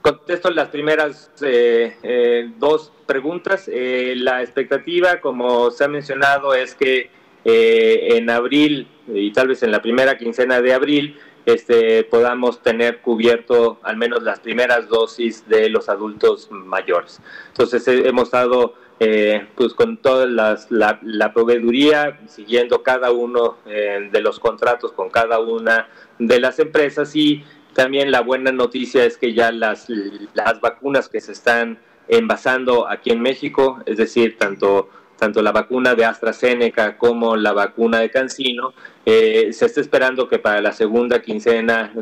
[0.00, 3.68] contesto las primeras eh, eh, dos preguntas.
[3.72, 7.10] Eh, la expectativa, como se ha mencionado, es que
[7.44, 13.02] eh, en abril y tal vez en la primera quincena de abril este, podamos tener
[13.02, 17.20] cubierto al menos las primeras dosis de los adultos mayores.
[17.48, 24.38] Entonces hemos estado eh, pues con toda la, proveeduría, siguiendo cada uno eh, de los
[24.38, 27.14] contratos con cada una de las empresas.
[27.16, 29.88] Y también la buena noticia es que ya las,
[30.34, 31.78] las vacunas que se están
[32.08, 38.00] envasando aquí en México, es decir, tanto tanto la vacuna de AstraZeneca como la vacuna
[38.00, 38.74] de Cancino,
[39.06, 41.92] eh, se está esperando que para la segunda quincena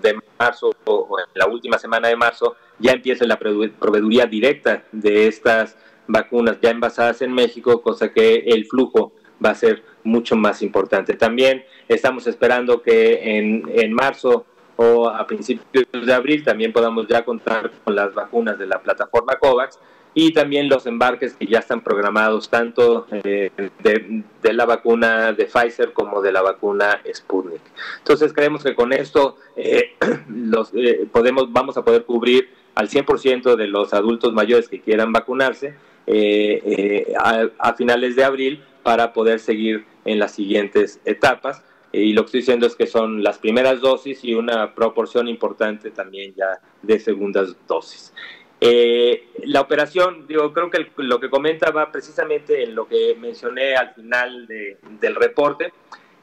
[0.00, 5.26] de marzo o en la última semana de marzo ya empiece la proveeduría directa de
[5.26, 9.12] estas vacunas ya envasadas en México, cosa que el flujo
[9.44, 11.14] va a ser mucho más importante.
[11.14, 17.24] También estamos esperando que en, en marzo o a principios de abril también podamos ya
[17.24, 19.78] contar con las vacunas de la plataforma COVAX
[20.18, 23.50] y también los embarques que ya están programados tanto eh,
[23.82, 27.60] de, la vacuna de Pfizer como de la vacuna Sputnik.
[27.98, 29.94] Entonces creemos que con esto eh,
[30.30, 35.12] los, eh, podemos, vamos a poder cubrir al 100% de los adultos mayores que quieran
[35.12, 35.74] vacunarse
[36.06, 42.26] a, a finales de abril para poder seguir en las siguientes etapas y lo que
[42.26, 46.98] estoy diciendo es que son las primeras dosis y una proporción importante también ya de
[46.98, 48.12] segundas dosis.
[48.60, 53.76] Eh, la operación, digo, creo que lo que comenta va precisamente en lo que mencioné
[53.76, 55.72] al final del reporte.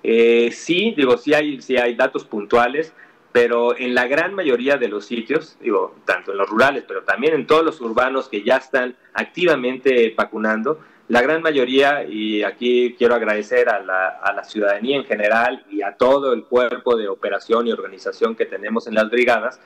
[0.04, 2.94] Eh, sí, digo, sí hay, sí hay datos puntuales,
[3.34, 7.34] pero en la gran mayoría de los sitios, digo, tanto en los rurales, pero también
[7.34, 13.16] en todos los urbanos que ya están activamente vacunando, la gran mayoría, y aquí quiero
[13.16, 17.68] agradecer a la, a la ciudadanía en general y a todo el cuerpo de operación
[17.68, 19.60] y organización que tenemos en las brigadas,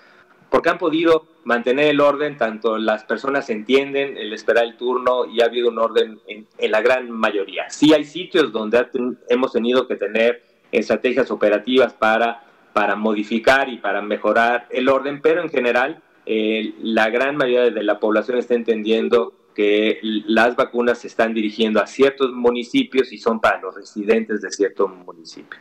[0.49, 5.41] porque han podido mantener el orden, tanto las personas entienden el esperar el turno y
[5.41, 7.69] ha habido un orden en, la gran mayoría.
[7.69, 8.88] Sí hay sitios donde
[9.30, 12.46] hemos tenido que tener estrategias operativas para,
[12.77, 17.81] para modificar y para mejorar el orden, pero en general eh, la gran mayoría de
[17.81, 23.39] la población está entendiendo que las vacunas se están dirigiendo a ciertos municipios y son
[23.41, 25.59] para los residentes de cierto municipio.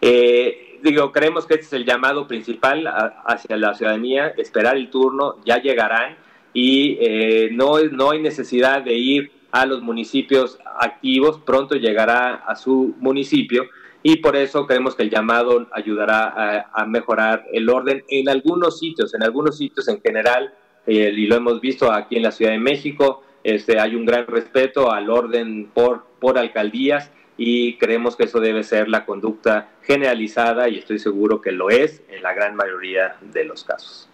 [0.00, 2.92] Eh, digo, creemos que este es el llamado principal
[3.24, 6.16] hacia la ciudadanía, esperar el turno, ya llegarán
[6.52, 12.56] y eh, no, no hay necesidad de ir a los municipios activos, pronto llegará a
[12.56, 13.68] su municipio
[14.02, 19.14] y por eso creemos que el llamado ayudará a, mejorar el orden en algunos sitios,
[19.14, 20.54] en algunos sitios en general,
[20.86, 24.26] eh, y lo hemos visto aquí en la Ciudad de México, este, hay un gran
[24.26, 30.68] respeto al orden por, por alcaldías y creemos que eso debe ser la conducta generalizada
[30.68, 34.07] y estoy seguro que lo es en la gran mayoría de los casos.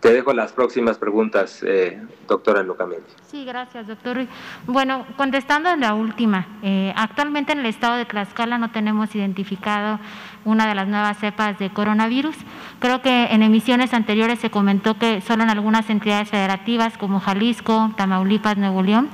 [0.00, 3.10] Te dejo las próximas preguntas, eh, doctora Lucamente.
[3.30, 4.26] Sí, gracias, doctor.
[4.66, 10.00] Bueno, contestando a la última, eh, actualmente en el estado de Tlaxcala no tenemos identificado
[10.46, 12.34] una de las nuevas cepas de coronavirus.
[12.78, 17.92] Creo que en emisiones anteriores se comentó que solo en algunas entidades federativas como Jalisco,
[17.98, 19.10] Tamaulipas, Nuevo León,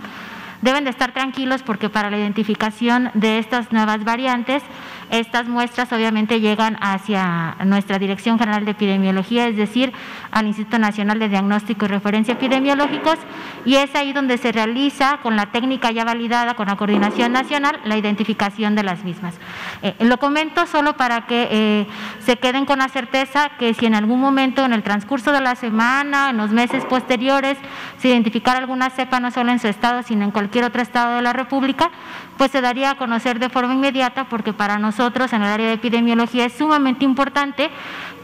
[0.62, 4.62] Deben de estar tranquilos porque para la identificación de estas nuevas variantes,
[5.11, 9.92] estas muestras obviamente llegan hacia nuestra Dirección General de Epidemiología, es decir,
[10.31, 13.19] al Instituto Nacional de Diagnóstico y Referencia Epidemiológicos,
[13.64, 17.81] y es ahí donde se realiza con la técnica ya validada con la Coordinación Nacional
[17.85, 19.35] la identificación de las mismas.
[19.83, 21.87] Eh, lo comento solo para que eh,
[22.21, 25.55] se queden con la certeza que si en algún momento en el transcurso de la
[25.55, 27.59] semana, en los meses posteriores,
[27.99, 31.23] se identificara alguna cepa no solo en su estado, sino en cualquier otro estado de
[31.23, 31.90] la República,
[32.37, 35.75] pues se daría a conocer de forma inmediata porque para nosotros en el área de
[35.75, 37.70] epidemiología es sumamente importante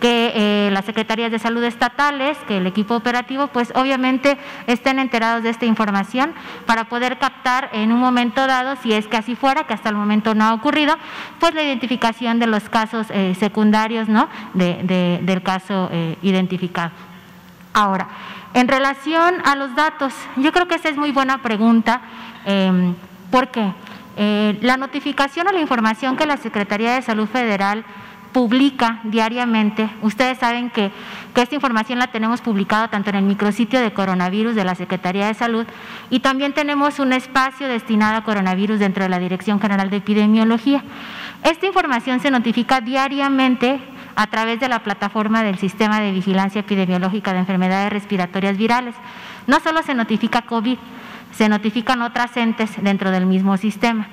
[0.00, 5.44] que eh, las secretarías de salud estatales, que el equipo operativo, pues obviamente estén enterados
[5.44, 6.32] de esta información
[6.66, 9.94] para poder captar en un momento dado, si es que así fuera, que hasta el
[9.94, 10.96] momento no ha ocurrido,
[11.38, 14.28] pues la identificación de los casos eh, secundarios ¿no?
[14.54, 16.90] De, del caso eh, identificado.
[17.72, 18.08] Ahora,
[18.54, 22.02] en relación a los datos, yo creo que esa es muy buena pregunta.
[22.44, 22.92] Eh,
[23.30, 23.72] ¿Por qué?
[24.16, 27.84] Eh, la notificación o la información que la Secretaría de Salud Federal
[28.32, 30.90] publica diariamente, ustedes saben que,
[31.34, 35.26] que, esta información la tenemos publicada tanto en el micrositio de coronavirus de la Secretaría
[35.26, 35.66] de Salud
[36.08, 40.82] y también tenemos un espacio destinado a coronavirus dentro de la Dirección General de Epidemiología.
[41.44, 43.80] Esta información se notifica diariamente
[44.14, 48.94] a través de la plataforma del Sistema de Vigilancia Epidemiológica de Enfermedades Respiratorias Virales.
[49.46, 50.78] No solo se notifica COVID,
[51.32, 54.08] se notifican otras entes dentro del mismo sistema.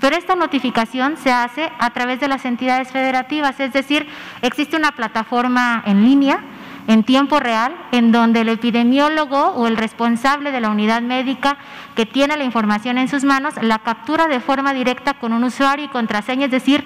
[0.00, 4.06] Pero esta notificación se hace a través de las entidades federativas, es decir,
[4.42, 6.40] existe una plataforma en línea
[6.86, 11.56] en tiempo real, en donde el epidemiólogo o el responsable de la unidad médica
[11.94, 15.86] que tiene la información en sus manos la captura de forma directa con un usuario
[15.86, 16.84] y contraseña, es decir,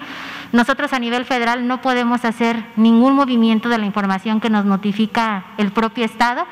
[0.51, 5.45] nosotros a nivel federal no podemos hacer ningún movimiento de la información que nos notifica
[5.57, 6.45] el propio Estado.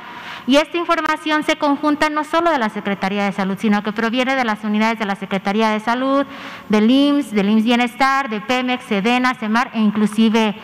[0.47, 4.33] Y esta información se conjunta no solo de la Secretaría de Salud, sino que proviene
[4.33, 6.25] de las unidades de la Secretaría de Salud,
[6.69, 10.55] del IMSS, del IMSS Bienestar, de Pemex, Sedena, CEMAR e inclusive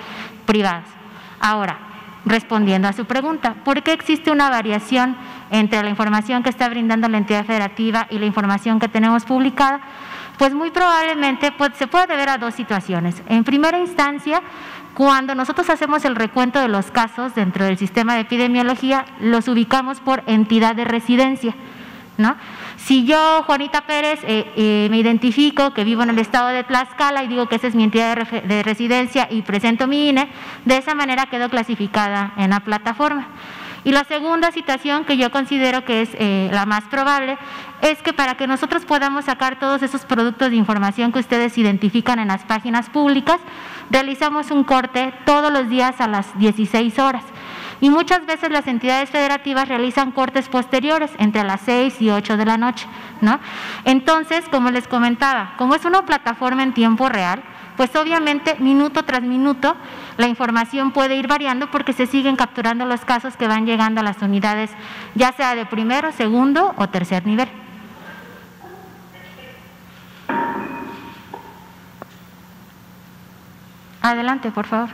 [0.45, 0.87] privadas.
[1.41, 1.77] Ahora,
[2.25, 5.17] respondiendo a su pregunta, ¿por qué existe una variación
[5.51, 9.81] entre la información que está brindando la entidad federativa y la información que tenemos publicada?
[10.37, 13.21] Pues muy probablemente se puede deber a dos situaciones.
[13.27, 14.41] En primera instancia,
[14.93, 19.99] cuando nosotros hacemos el recuento de los casos dentro del sistema de epidemiología, los ubicamos
[19.99, 21.55] por entidad de residencia.
[22.77, 27.23] Si yo, Juanita Pérez, eh, eh, me identifico que vivo en el estado de Tlaxcala
[27.23, 30.29] y digo que esa es mi entidad de, residencia y presento mi INE,
[30.65, 33.27] de esa manera quedo clasificada en la plataforma.
[33.85, 37.37] Y la segunda situación que yo considero que es eh, la más probable
[37.81, 42.19] es que para que nosotros podamos sacar todos esos productos de información que ustedes identifican
[42.19, 43.39] en las páginas públicas,
[43.89, 47.23] realizamos un corte todos los días a las 16 horas.
[47.81, 52.45] Y muchas veces las entidades federativas realizan cortes posteriores entre las 6 y 8 de
[52.45, 52.87] la noche.
[53.19, 53.39] ¿no?
[53.83, 57.43] Entonces, como les comentaba, como es una plataforma en tiempo real,
[57.75, 59.75] pues obviamente minuto tras minuto
[60.17, 64.03] la información puede ir variando porque se siguen capturando los casos que van llegando a
[64.03, 64.69] las unidades,
[65.15, 67.49] ya sea de primero, segundo o tercer nivel.
[74.03, 74.89] Adelante, por favor.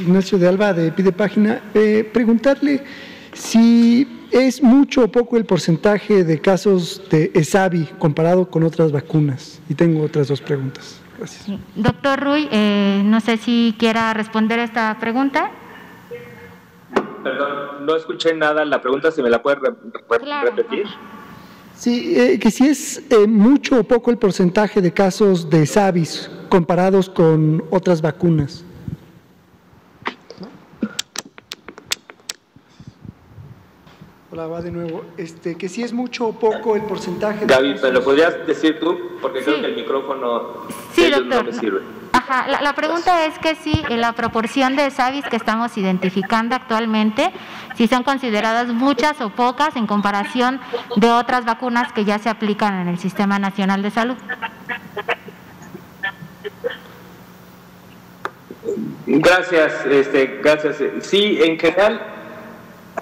[0.00, 1.60] Ignacio de Alba de Pide Página.
[1.74, 2.82] Eh, preguntarle
[3.34, 9.60] si es mucho o poco el porcentaje de casos de ESAVI comparado con otras vacunas.
[9.68, 10.98] Y tengo otras dos preguntas.
[11.18, 11.58] Gracias.
[11.76, 15.50] Doctor Ruy, eh, no sé si quiera responder esta pregunta.
[17.22, 18.64] Perdón, no escuché nada.
[18.64, 19.60] La pregunta, si me la puede
[20.42, 20.86] repetir.
[21.76, 27.08] Sí, eh, que si es mucho o poco el porcentaje de casos de SAVIS comparados
[27.08, 28.64] con otras vacunas.
[34.30, 35.04] Hola, va de nuevo.
[35.16, 37.46] Este, que si es mucho o poco el porcentaje.
[37.46, 38.98] Gaby, ¿me lo podrías decir tú?
[39.22, 41.26] Porque creo que el micrófono sí, doctor.
[41.26, 42.03] no me sirve.
[42.26, 47.30] Ajá, la, pregunta es que si la proporción de SAVIS que estamos identificando actualmente,
[47.76, 50.58] si son consideradas muchas o pocas en comparación
[50.96, 54.16] de otras vacunas que ya se aplican en el Sistema Nacional de Salud.
[59.06, 60.82] Gracias, este, gracias.
[61.02, 62.00] Sí, en general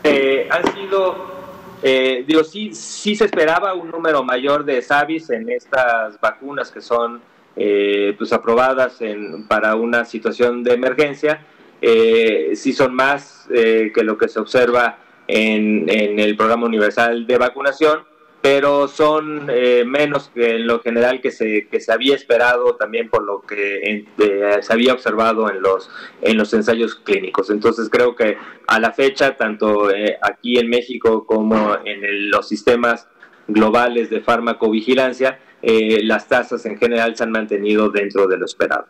[0.03, 1.45] eh, han sido,
[1.81, 6.81] eh, digo, sí, sí se esperaba un número mayor de SAVIS en estas vacunas que
[6.81, 7.23] son
[7.57, 11.47] eh, pues aprobadas en, para una situación de emergencia.
[11.81, 17.39] Eh, sí son más que lo que se observa en, en el programa universal de
[17.39, 18.05] vacunación
[18.43, 23.09] pero son eh, menos que en lo general que se, que se había esperado también
[23.09, 25.89] por lo que eh, se había observado en los,
[26.21, 27.51] en los ensayos clínicos.
[27.51, 28.37] Entonces creo que
[28.67, 33.09] a la fecha, tanto eh, aquí en México como en los sistemas
[33.47, 38.87] globales de farmacovigilancia, las tasas en general se han mantenido dentro de lo esperado.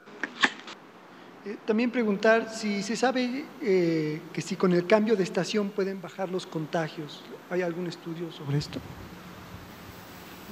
[1.66, 6.46] También preguntar si se sabe que si con el cambio de estación pueden bajar los
[6.46, 7.22] contagios.
[7.50, 8.80] ¿Hay algún estudio sobre esto?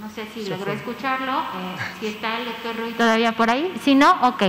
[0.01, 3.71] No sé si logró escucharlo, eh, si está el doctor Ruiz todavía por ahí.
[3.83, 4.43] Si no, ok.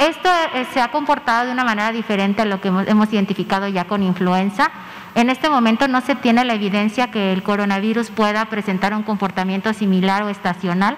[0.00, 3.86] esto eh, se ha comportado de una manera diferente a lo que hemos, identificado ya
[3.86, 4.68] con influenza.
[5.14, 9.72] En este momento no se tiene la evidencia que el coronavirus pueda presentar un comportamiento
[9.74, 10.96] similar o estacional.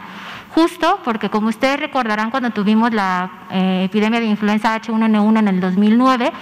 [0.55, 5.61] Justo porque como ustedes recordarán cuando tuvimos la eh, epidemia de influenza H1N1 en el
[5.61, 6.33] 2009,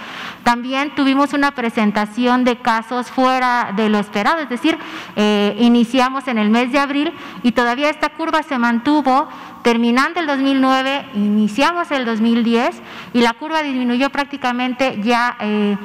[0.43, 4.77] también tuvimos una presentación de casos fuera de lo esperado, es decir,
[5.15, 7.11] eh, iniciamos en el mes de abril
[7.41, 9.29] y todavía esta curva se mantuvo
[9.63, 15.75] terminando el 2009, iniciamos el 2010 y la curva disminuyó prácticamente ya eh,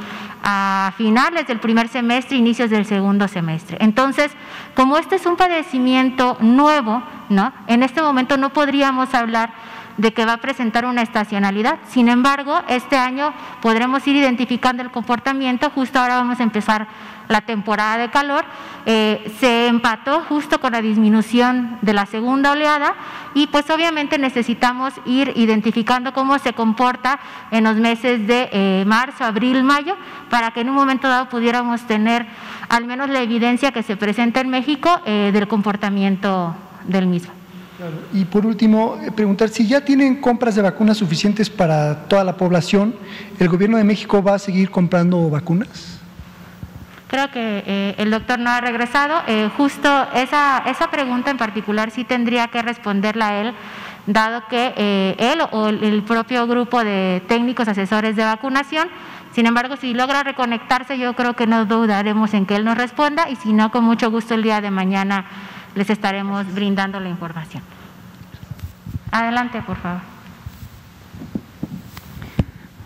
[0.42, 3.78] a finales del primer semestre, inicios del segundo semestre.
[3.80, 4.30] Entonces,
[4.74, 7.52] como este es un padecimiento nuevo, ¿no?
[7.66, 9.52] En este momento no podríamos hablar
[9.98, 11.78] de que va a presentar una estacionalidad.
[11.88, 15.70] Sin embargo, este año podremos ir identificando el comportamiento.
[15.70, 16.86] Justo ahora vamos a empezar
[17.28, 18.44] la temporada de calor.
[18.86, 22.94] Eh, se empató justo con la disminución de la segunda oleada
[23.34, 27.20] y pues obviamente necesitamos ir identificando cómo se comporta
[27.50, 29.94] en los meses de eh, marzo, abril, mayo,
[30.30, 32.26] para que en un momento dado pudiéramos tener
[32.68, 36.54] al menos la evidencia que se presenta en México eh, del comportamiento
[36.86, 37.32] del mismo.
[38.12, 42.36] Y por último, eh, preguntar si ya tienen compras de vacunas suficientes para toda la
[42.36, 42.94] población,
[43.38, 45.97] ¿el gobierno de México va a seguir comprando vacunas?
[47.08, 49.22] Creo que eh, el doctor no ha regresado.
[49.26, 53.54] Eh, justo esa, esa pregunta en particular sí tendría que responderla él,
[54.06, 58.88] dado que él o el propio grupo de técnicos asesores de vacunación
[59.38, 63.30] sin embargo, si logra reconectarse, yo creo que no dudaremos en que él nos responda
[63.30, 65.26] y si no, con mucho gusto el día de mañana
[65.74, 67.62] les estaremos brindando la información.
[69.12, 70.00] Adelante, por favor.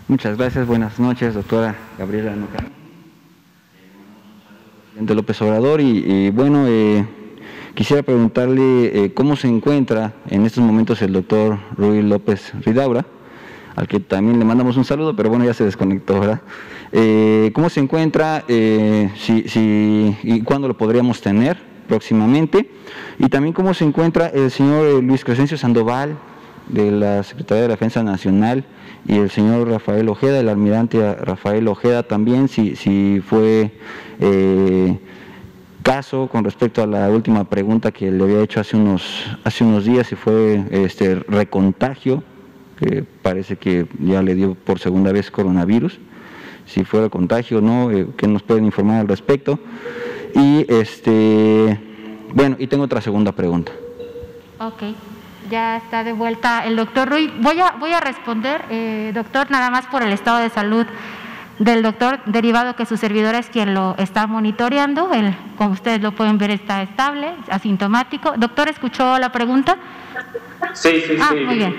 [0.07, 0.67] Muchas gracias.
[0.67, 2.82] Buenas noches, doctora Gabriela Nucán.
[4.93, 5.81] Presidente López Obrador.
[5.81, 7.03] Y, bueno, eh,
[7.73, 13.03] quisiera preguntarle eh, cómo se encuentra en estos momentos el doctor Ruy López Ridaura
[13.75, 16.41] al que también le mandamos un saludo, pero bueno, ya se desconectó, ¿verdad?
[16.91, 22.69] Eh, ¿Cómo se encuentra eh, si, y cuándo lo podríamos tener próximamente?
[23.17, 26.19] Y también cómo se encuentra el señor Luis Crescencio Sandoval,
[26.69, 28.63] de la Secretaría de Defensa Nacional,
[29.05, 33.71] y el señor Rafael Ojeda, el almirante Rafael Ojeda también, si, si fue
[35.83, 39.83] caso con respecto a la última pregunta que le había hecho hace unos, hace unos
[39.83, 42.23] días, si fue este recontagio
[42.77, 45.99] que parece que ya le dio por segunda vez coronavirus,
[46.65, 49.59] si fuera contagio o no, eh, que nos pueden informar al respecto.
[50.35, 51.79] Y este,
[52.33, 53.71] bueno, y tengo otra segunda pregunta.
[54.59, 54.83] Ok,
[55.53, 57.31] ya está de vuelta el doctor Ruiz.
[57.37, 60.87] Voy a, voy a responder, eh, doctor, nada más por el estado de salud
[61.59, 65.13] del doctor, derivado que su servidor es quien lo está monitoreando.
[65.13, 68.33] Él, como ustedes lo pueden ver, está estable, asintomático.
[68.35, 69.77] Doctor, ¿escuchó la pregunta?
[70.73, 71.41] Sí, sí, ah, sí.
[71.41, 71.75] Muy bien.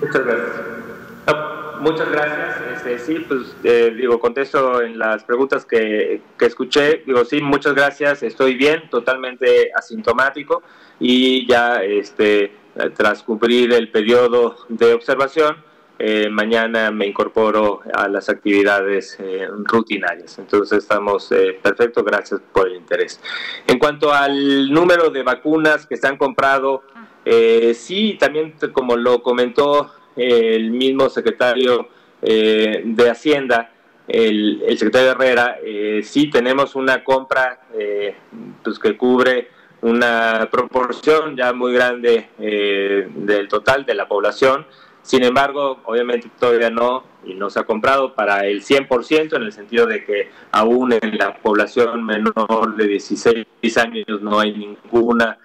[0.00, 1.80] Muchas gracias.
[1.80, 2.60] muchas gracias.
[2.74, 7.04] Este, sí, pues eh, digo, contesto en las preguntas que, que, escuché.
[7.06, 8.24] Digo, sí, muchas gracias.
[8.24, 10.64] Estoy bien, totalmente asintomático
[10.98, 12.63] y ya este,
[12.96, 15.56] tras cumplir el periodo de observación,
[15.98, 20.38] eh, mañana me incorporo a las actividades eh, rutinarias.
[20.38, 23.20] Entonces estamos eh, perfectos, gracias por el interés.
[23.66, 26.82] En cuanto al número de vacunas que se han comprado,
[27.24, 31.88] eh, sí, también como lo comentó el mismo secretario
[32.22, 33.70] eh, de Hacienda,
[34.08, 38.14] el, secretario Herrera, eh, sí tenemos una compra eh,
[38.62, 39.48] pues que cubre
[39.84, 44.66] una proporción ya muy grande del total de la población.
[45.02, 49.52] Sin embargo, obviamente todavía no, y no se ha comprado para el 100%, en el
[49.52, 55.36] sentido de que aún en la población menor de 16 años no hay ninguna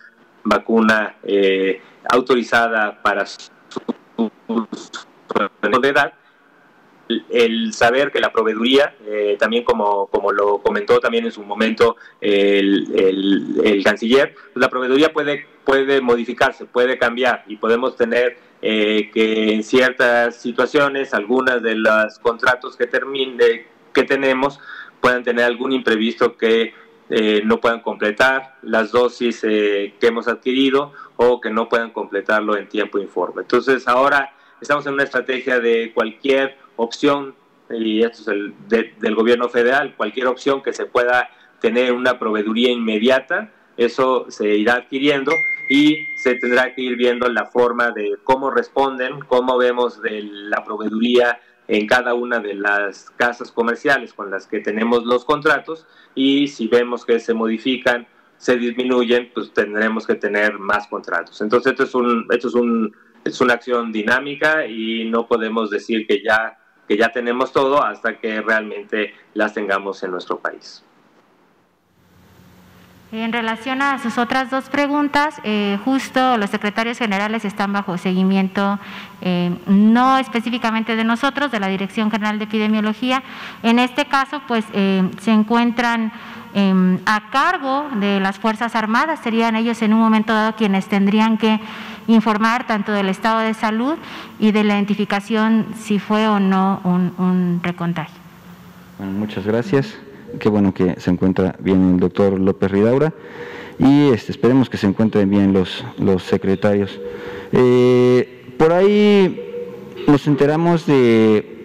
[0.46, 3.52] vacuna eh, autorizada para su,
[5.84, 6.14] edad,
[7.30, 11.98] el saber que la proveeduría, eh, también como, como lo comentó también en su momento
[12.22, 19.54] el, el, canciller, la proveeduría puede, puede modificarse, puede cambiar y podemos tener eh, que
[19.54, 24.60] en ciertas situaciones, algunas de los contratos que, termine, que tenemos
[25.00, 26.74] puedan tener algún imprevisto que
[27.10, 32.56] eh, no puedan completar las dosis eh, que hemos adquirido o que no puedan completarlo
[32.58, 33.42] en tiempo informe.
[33.42, 37.36] Entonces ahora estamos en una estrategia de cualquier opción,
[37.70, 38.54] y esto es el
[39.00, 44.76] del gobierno federal, cualquier opción que se pueda tener una proveeduría inmediata, eso se irá
[44.76, 45.32] adquiriendo
[45.70, 50.64] y se tendrá que ir viendo la forma de cómo responden, cómo vemos de la
[50.64, 56.48] proveeduría en cada una de las casas comerciales con las que tenemos los contratos y
[56.48, 58.08] si vemos que se modifican,
[58.38, 61.40] se disminuyen, pues tendremos que tener más contratos.
[61.42, 66.08] Entonces esto es un esto es un es una acción dinámica y no podemos decir
[66.08, 66.58] que ya
[66.90, 70.84] que ya tenemos todo hasta que realmente las tengamos en nuestro país.
[73.12, 78.80] En relación a sus otras dos preguntas, eh, justo los secretarios generales están bajo seguimiento,
[79.22, 83.22] eh, no específicamente de nosotros, de la Dirección General de Epidemiología.
[83.62, 86.12] En este caso, pues eh, se encuentran
[86.56, 91.38] em, a cargo de las Fuerzas Armadas, serían ellos en un momento dado quienes tendrían
[91.38, 91.60] que
[92.08, 93.96] informar tanto del estado de salud
[94.40, 98.16] y de la identificación si fue o no un, recontagio.
[98.98, 99.98] Bueno, muchas gracias
[100.40, 103.14] qué bueno que se encuentra bien el doctor López Ridaura
[103.80, 107.00] y este, esperemos que se encuentren bien los, los secretarios.
[107.52, 109.42] Eh, por ahí
[110.08, 111.56] nos enteramos de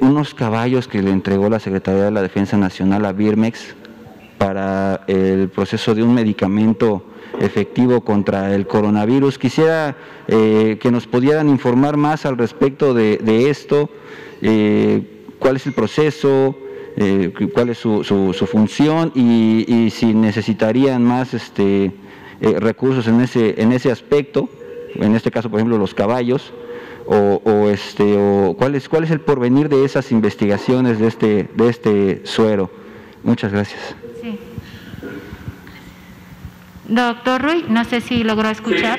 [0.00, 3.74] unos caballos que le entregó la Secretaría de la Defensa Nacional a Birmex
[4.38, 7.04] para el proceso de un medicamento
[7.40, 9.38] efectivo contra el coronavirus.
[9.38, 13.90] Quisiera eh, que nos pudieran informar más al respecto de, esto,
[14.42, 15.02] eh,
[15.38, 16.56] cuál es el proceso,
[16.96, 21.92] eh, cuál es su, su, función y, si necesitarían más este,
[22.40, 24.48] eh, recursos en ese, en ese aspecto
[24.94, 26.52] en este caso, por ejemplo, los caballos,
[27.10, 31.68] o, este, o cuál es cuál es el porvenir de esas investigaciones de este de
[31.68, 32.70] este suero.
[33.22, 34.07] Muchas gracias.
[36.88, 38.98] Doctor Ruy, no sé si logró escuchar.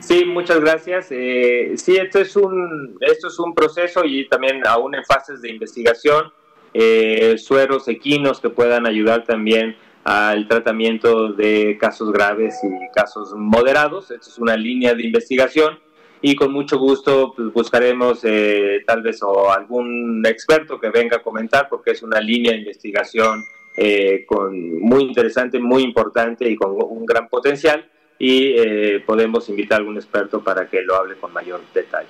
[0.00, 1.06] Sí, sí muchas gracias.
[1.10, 5.50] Eh, sí, esto es un esto es un proceso y también aún en fases de
[5.50, 6.32] investigación.
[6.74, 14.10] Eh, sueros equinos que puedan ayudar también al tratamiento de casos graves y casos moderados.
[14.10, 15.78] Esto es una línea de investigación
[16.22, 21.22] y con mucho gusto pues, buscaremos eh, tal vez o algún experto que venga a
[21.22, 23.44] comentar porque es una línea de investigación
[23.76, 29.76] eh, con, muy interesante, muy importante y con un gran potencial y eh, podemos invitar
[29.76, 32.08] a algún experto para que lo hable con mayor detalle.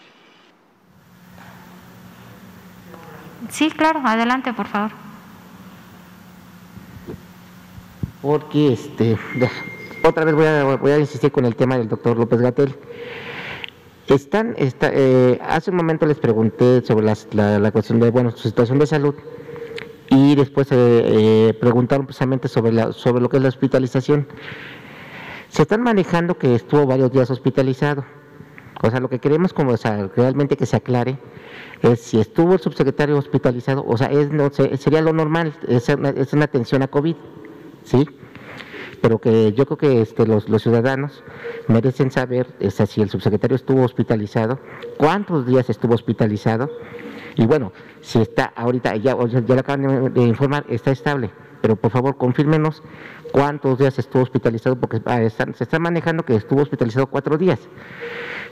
[3.49, 4.91] Sí, claro, adelante, por favor.
[8.21, 9.17] Porque este,
[10.05, 12.75] otra vez voy a, voy a insistir con el tema del doctor López Gatel.
[14.09, 18.87] Están, eh, hace un momento les pregunté sobre la, cuestión de, bueno, su situación de
[18.87, 19.15] salud
[20.11, 24.27] y después eh, eh, preguntaron precisamente sobre, la, sobre lo que es la hospitalización.
[25.49, 28.05] Se están manejando que estuvo varios días hospitalizado.
[28.83, 29.75] O sea, lo que queremos como,
[30.17, 31.19] realmente que se aclare
[31.83, 36.11] es si estuvo el subsecretario hospitalizado, o sea, es, no, sería lo normal, es una,
[36.11, 37.15] es una atención a COVID,
[37.85, 38.09] ¿sí?
[39.03, 41.25] pero que yo creo que este, los, ciudadanos
[41.67, 42.47] merecen saber
[42.87, 44.61] si el subsecretario estuvo hospitalizado,
[44.97, 46.71] cuántos días estuvo hospitalizado,
[47.37, 51.31] y bueno, si está ahorita, ya, ya lo acaban de, informar, está estable,
[51.61, 52.83] pero por favor confírmenos
[53.33, 57.61] cuántos días estuvo hospitalizado, porque ah, se está manejando que estuvo hospitalizado cuatro días,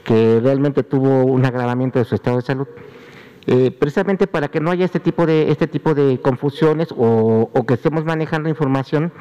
[0.04, 2.68] que realmente tuvo un agravamiento de su estado de salud.
[3.46, 7.74] Eh, precisamente para que no haya este tipo de este tipo de confusiones o, que
[7.74, 9.12] estemos manejando información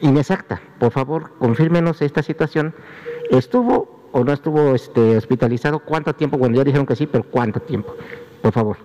[0.00, 0.60] inexacta.
[0.78, 2.74] Por favor, confírmenos esta situación.
[3.30, 5.80] ¿Estuvo o no estuvo este, hospitalizado?
[5.80, 6.36] ¿Cuánto tiempo?
[6.36, 7.94] Bueno, ya dijeron que sí, pero ¿cuánto tiempo?
[8.46, 8.76] Por favor.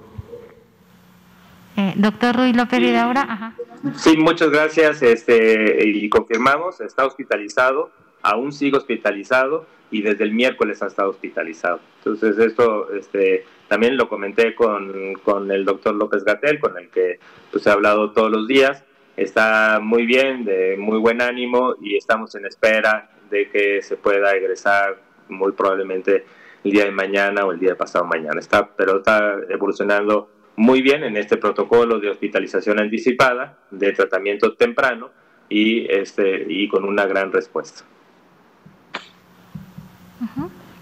[1.77, 2.95] Eh, doctor Ruiz López sí.
[2.95, 3.53] Ajá.
[3.95, 5.03] Sí, muchas gracias.
[5.03, 7.91] Este, y confirmamos, está hospitalizado,
[8.23, 11.79] aún sigue hospitalizado y desde el miércoles ha estado hospitalizado.
[11.99, 17.19] Entonces, esto este, también lo comenté con, con el doctor López Gatel, con el que
[17.51, 18.83] pues, he hablado todos los días
[19.15, 24.31] está muy bien, de muy buen ánimo y estamos en espera de que se pueda
[24.31, 24.97] egresar
[25.29, 26.25] muy probablemente
[26.63, 28.39] el día de mañana o el día de pasado mañana.
[28.39, 35.09] Está, pero está evolucionando muy bien en este protocolo de hospitalización anticipada, de tratamiento temprano
[35.49, 37.83] y, este, y con una gran respuesta.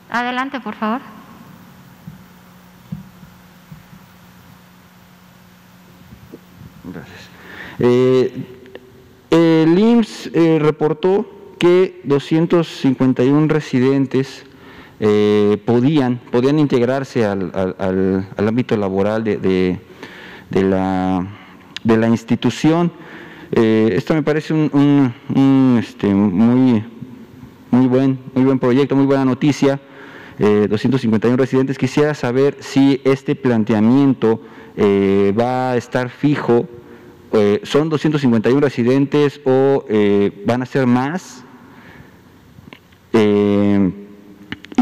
[0.10, 1.02] Adelante, por favor.
[6.84, 7.30] Gracias.
[7.80, 8.46] Eh,
[9.30, 14.46] el IMSS eh, reportó que 251 residentes
[15.00, 19.80] eh, podían, podían integrarse al, ámbito laboral de,
[20.52, 21.28] la,
[21.84, 22.92] de la institución.
[23.52, 26.84] esto me parece un, este, muy,
[27.72, 29.80] muy, buen, muy buen proyecto, muy buena noticia.
[30.40, 31.78] 251 residentes.
[31.78, 34.40] Quisiera saber si este planteamiento
[35.38, 36.66] va a estar fijo
[37.32, 41.44] eh, ¿son 251 residentes o eh, van a ser más?
[43.14, 43.92] Eh,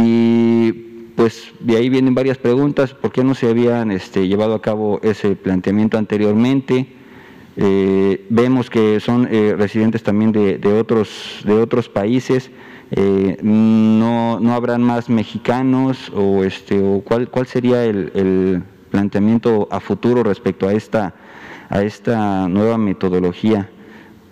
[0.04, 0.72] y
[1.16, 5.00] pues de ahí vienen varias preguntas, ¿por qué no se habían este, llevado a cabo
[5.04, 6.94] ese planteamiento anteriormente?
[8.30, 12.52] vemos que son residentes también de, otros, de otros países,
[13.42, 19.80] no, no habrán más mexicanos o, este, o cuál, cuál sería el, el planteamiento a
[19.80, 21.16] futuro respecto a esta
[21.70, 23.70] a esta nueva metodología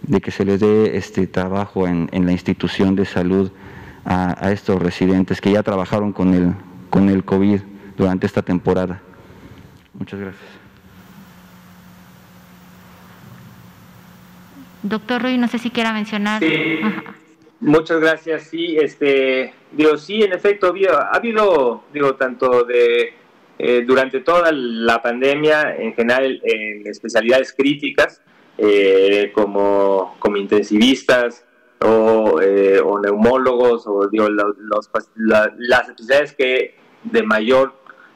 [0.03, 3.51] de que se les dé este trabajo en, la institución de salud
[4.05, 6.53] a, estos residentes que ya trabajaron con el,
[6.89, 7.59] con el COVID
[7.97, 9.01] durante esta temporada.
[9.93, 10.45] Muchas gracias.
[14.83, 16.43] Doctor Ruy, no sé si quiera mencionar.
[17.59, 18.43] Muchas gracias.
[18.43, 23.13] Sí, este, digo, sí, en efecto, ha habido, digo, tanto de
[23.57, 28.21] eh, durante toda la pandemia, en general en especialidades críticas,
[28.57, 31.44] eh, como, como intensivistas
[31.85, 37.73] o, eh, neumólogos, o digo, las especialidades que de mayor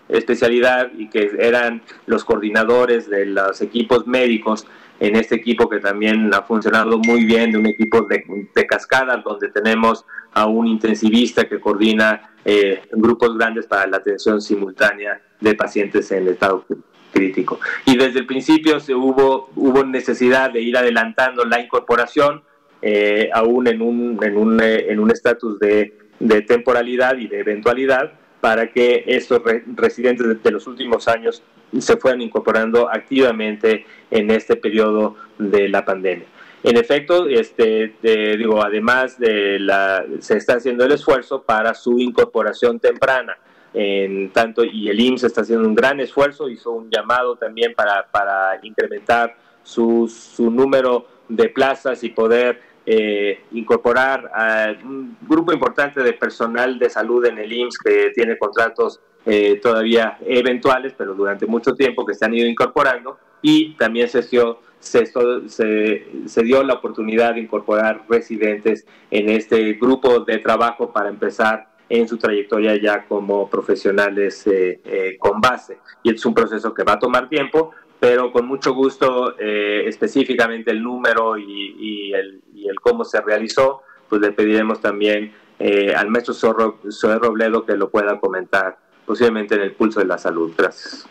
[0.08, 4.66] especialidad y que eran los coordinadores de los equipos médicos
[5.00, 9.18] en este equipo que también ha funcionado muy bien, de un equipo de, de cascada,
[9.18, 15.56] donde tenemos a un intensivista que coordina eh, grupos grandes para la atención simultánea de
[15.56, 16.66] pacientes en estado
[17.12, 17.60] crítico.
[17.86, 22.44] Y desde el principio se hubo, hubo necesidad de ir adelantando la incorporación,
[22.82, 27.40] eh, aún en un en un, eh, en un estatus de de temporalidad y de
[27.40, 28.12] eventualidad
[28.42, 29.42] para que estos
[29.76, 31.44] residentes de, los últimos años
[31.78, 36.26] se fueran incorporando activamente en este periodo de la pandemia.
[36.64, 37.94] En efecto, este,
[38.38, 43.38] digo, además de la, se está haciendo el esfuerzo para su incorporación temprana.
[43.74, 48.08] En tanto, y el IMSS está haciendo un gran esfuerzo, hizo un llamado también para,
[48.10, 52.60] para incrementar su, su número de plazas y poder
[52.92, 58.36] eh, incorporar a un grupo importante de personal de salud en el IMSS que tiene
[58.36, 64.10] contratos eh, todavía eventuales, pero durante mucho tiempo que se han ido incorporando y también
[64.10, 70.92] se dio, se, se, dio la oportunidad de incorporar residentes en este grupo de trabajo
[70.92, 75.78] para empezar en su trayectoria ya como profesionales eh, con base.
[76.02, 80.72] Y es un proceso que va a tomar tiempo, pero con mucho gusto eh, específicamente
[80.72, 82.42] el número y, el,
[82.82, 86.80] cómo se realizó, pues le pediremos también eh, al maestro Zorro,
[87.20, 90.52] Robledo que lo pueda comentar, posiblemente en el pulso de la salud.
[90.58, 91.08] Gracias.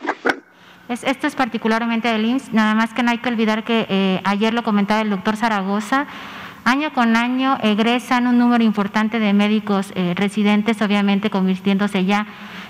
[0.88, 4.54] esto es particularmente del IMSS, nada más que no hay que olvidar que eh, ayer
[4.54, 6.06] lo comentaba el doctor Zaragoza,
[6.64, 12.26] año con año egresan un número importante de médicos residentes, obviamente convirtiéndose ya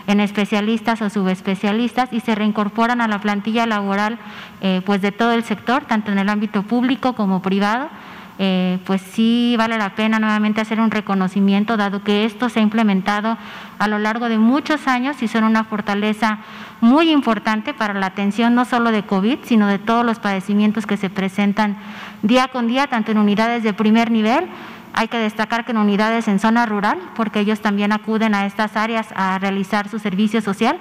[0.08, 4.18] en especialistas o subespecialistas y se reincorporan a la plantilla laboral
[4.62, 7.90] eh, pues de todo el sector, tanto en el ámbito público como privado.
[8.40, 12.62] Eh, pues sí vale la pena nuevamente hacer un reconocimiento, dado que esto se ha
[12.62, 13.36] implementado
[13.80, 16.38] a lo largo de muchos años y son una fortaleza
[16.80, 20.96] muy importante para la atención no solo de COVID, sino de todos los padecimientos que
[20.96, 21.76] se presentan
[22.22, 24.48] día con día, tanto en unidades de primer nivel
[24.94, 28.76] hay que destacar que en unidades en zona rural, porque ellos también acuden a estas
[28.76, 30.78] áreas a realizar su servicio social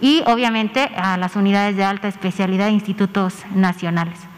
[0.00, 4.37] y obviamente a las unidades de alta especialidad de institutos nacionales.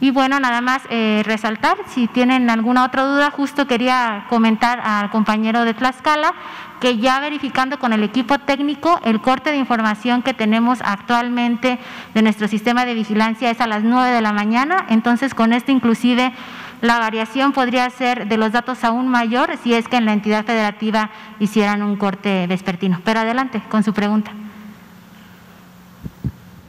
[0.00, 5.10] Y bueno, nada más eh, resaltar, si tienen alguna otra duda, justo quería comentar al
[5.10, 6.32] compañero de Tlaxcala
[6.80, 11.78] que ya verificando con el equipo técnico, el corte de información que tenemos actualmente
[12.14, 15.70] de nuestro sistema de vigilancia es a las 9 de la mañana, entonces con esto
[15.70, 16.32] inclusive
[16.80, 20.46] la variación podría ser de los datos aún mayor si es que en la entidad
[20.46, 23.02] federativa hicieran un corte vespertino.
[23.04, 24.32] Pero adelante con su pregunta.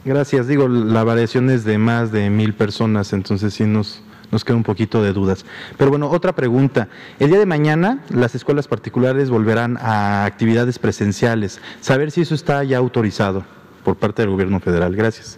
[0.04, 0.48] Gracias.
[0.48, 4.64] Digo, la variación es de más de mil personas, entonces sí nos, nos queda un
[4.64, 5.46] poquito de dudas.
[5.78, 6.88] Pero bueno, otra pregunta.
[7.20, 11.62] El día de mañana las escuelas particulares volverán a actividades presenciales.
[11.82, 13.44] Saber si eso está ya autorizado
[13.84, 14.96] por parte del gobierno federal.
[14.96, 15.38] Gracias.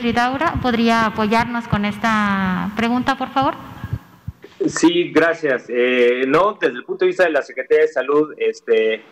[0.00, 3.54] Ridaura, ¿podría apoyarnos con esta pregunta, por favor?
[4.66, 5.66] Sí, gracias.
[5.68, 9.02] Eh, no, desde el punto de vista de la Secretaría de Salud, este,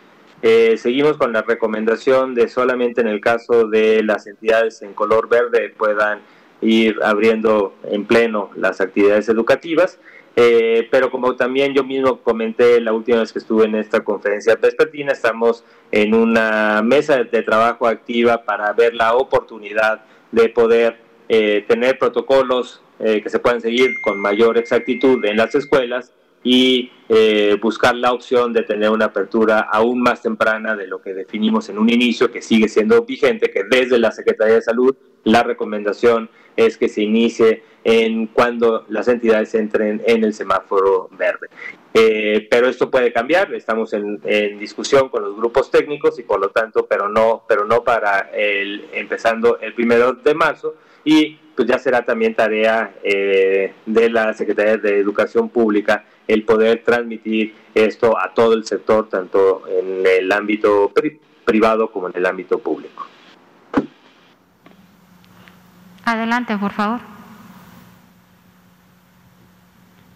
[0.41, 5.29] eh, seguimos con la recomendación de solamente en el caso de las entidades en color
[5.29, 6.19] verde puedan
[6.61, 9.99] ir abriendo en pleno las actividades educativas.
[10.37, 14.55] Eh, pero como también yo mismo comenté la última vez que estuve en esta conferencia
[14.55, 21.65] vespertina, estamos en una mesa de trabajo activa para ver la oportunidad de poder eh,
[21.67, 26.13] tener protocolos que se puedan seguir con mayor exactitud en las escuelas
[26.43, 31.13] y eh, buscar la opción de tener una apertura aún más temprana de lo que
[31.13, 35.43] definimos en un inicio, que sigue siendo vigente, que desde la Secretaría de Salud la
[35.43, 41.47] recomendación es que se inicie en cuando las entidades entren en el semáforo verde.
[41.93, 44.21] Eh, pero esto puede cambiar, estamos en,
[44.59, 48.85] discusión con los grupos técnicos y por lo tanto, pero no, pero no para el,
[48.93, 54.77] empezando el primero de marzo y pues ya será también tarea eh, de la Secretaría
[54.77, 60.91] de Educación Pública el poder transmitir esto a todo el sector, tanto en el ámbito
[61.43, 63.05] privado como en el ámbito público.
[66.05, 66.99] Adelante, por favor.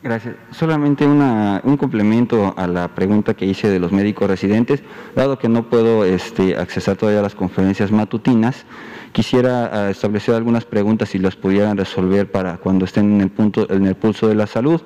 [0.01, 0.35] Gracias.
[0.51, 4.83] Solamente un complemento a la pregunta que hice de los médicos residentes.
[5.15, 8.65] Dado que no puedo este, accesar todavía a las conferencias matutinas,
[9.11, 13.67] quisiera ah, establecer algunas preguntas y las pudieran resolver para cuando estén en el, punto,
[13.69, 14.79] en el pulso de la salud.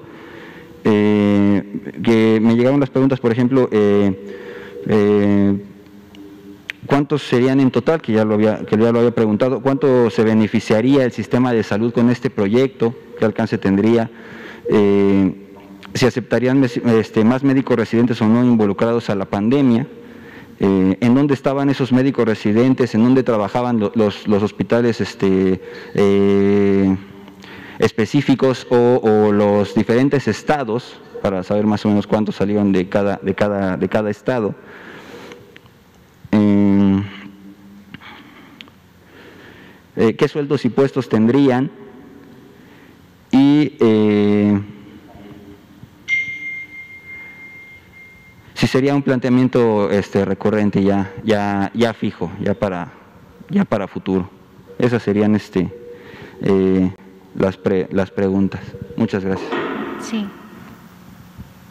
[0.84, 1.64] Eh,
[2.04, 4.48] que me llegaron las preguntas, por ejemplo, eh,
[4.88, 5.58] eh,
[6.86, 8.02] ¿cuántos serían en total?
[8.02, 9.62] Que ya, lo había, que ya lo había preguntado.
[9.62, 12.94] ¿Cuánto se beneficiaría el sistema de salud con este proyecto?
[13.18, 14.10] ¿Qué alcance tendría?
[15.92, 19.88] si aceptarían este, más médicos residentes o no involucrados a la pandemia,
[20.60, 25.60] en dónde estaban esos médicos residentes, en dónde trabajaban los, los hospitales este,
[27.80, 33.34] específicos o, los diferentes estados, para saber más o menos cuántos salieron de cada, de
[33.34, 34.54] cada, de cada estado.
[36.32, 37.04] Eh,
[39.96, 41.72] eh, qué sueldos y puestos tendrían
[43.32, 44.60] y eh,
[48.70, 52.92] sería un planteamiento este, recurrente ya, ya, ya fijo, ya para,
[53.50, 54.30] ya para futuro.
[54.78, 55.74] Esas serían este,
[57.36, 57.60] las,
[57.92, 58.62] las preguntas.
[58.96, 59.50] Muchas gracias.
[60.00, 60.28] Sí.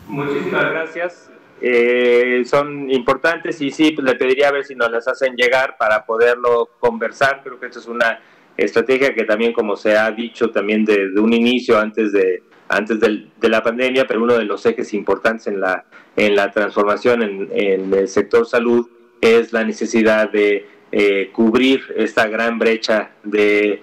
[0.06, 1.30] Muchísimas gracias.
[1.60, 5.76] Eh, son importantes y sí, pues le pediría a ver si nos las hacen llegar
[5.78, 7.40] para poderlo conversar.
[7.42, 8.20] Creo que esto es una
[8.56, 13.48] estrategia que también, como se ha dicho también desde un inicio antes de antes de
[13.48, 15.84] la pandemia, pero uno de los ejes importantes en la,
[16.16, 18.86] en la transformación en, el sector salud
[19.20, 23.82] es la necesidad de eh, cubrir esta gran brecha de,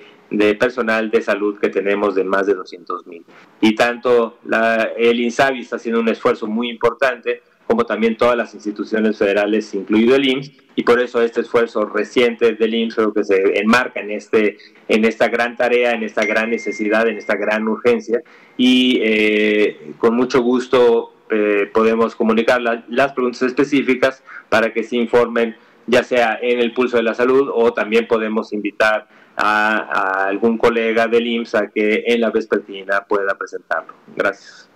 [0.59, 3.23] personal de salud que tenemos de más de 200 mil.
[3.61, 8.53] Y tanto la, el INSABI está haciendo un esfuerzo muy importante como también todas las
[8.53, 13.23] instituciones federales, incluido el IMSS, y por eso este esfuerzo reciente del IMSS creo que
[13.23, 14.57] se enmarca en, este,
[14.87, 18.21] en esta gran tarea, en esta gran necesidad, en esta gran urgencia,
[18.57, 25.55] y eh, con mucho gusto eh, podemos comunicar las preguntas específicas para que se informen,
[25.87, 30.57] ya sea en el pulso de la salud o también podemos invitar a, a algún
[30.57, 33.93] colega del IMSS a que en la vespertina pueda presentarlo.
[34.15, 34.69] Gracias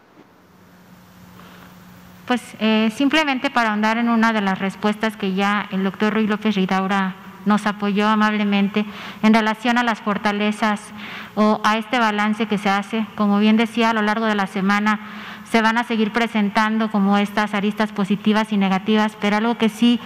[2.30, 6.28] pues eh, simplemente para ahondar en una de las respuestas que ya el doctor Ruy
[6.28, 7.16] López Ridaura
[7.48, 8.86] nos apoyó amablemente
[9.24, 10.80] en relación a las fortalezas
[11.34, 13.08] o a este balance que se hace.
[13.16, 15.00] Como bien decía, a lo largo de la semana
[15.50, 20.00] se van a seguir presentando como estas aristas positivas y negativas, pero algo que sí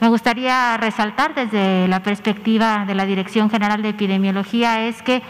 [0.00, 5.22] me gustaría resaltar desde la perspectiva de la Dirección General de Epidemiología es que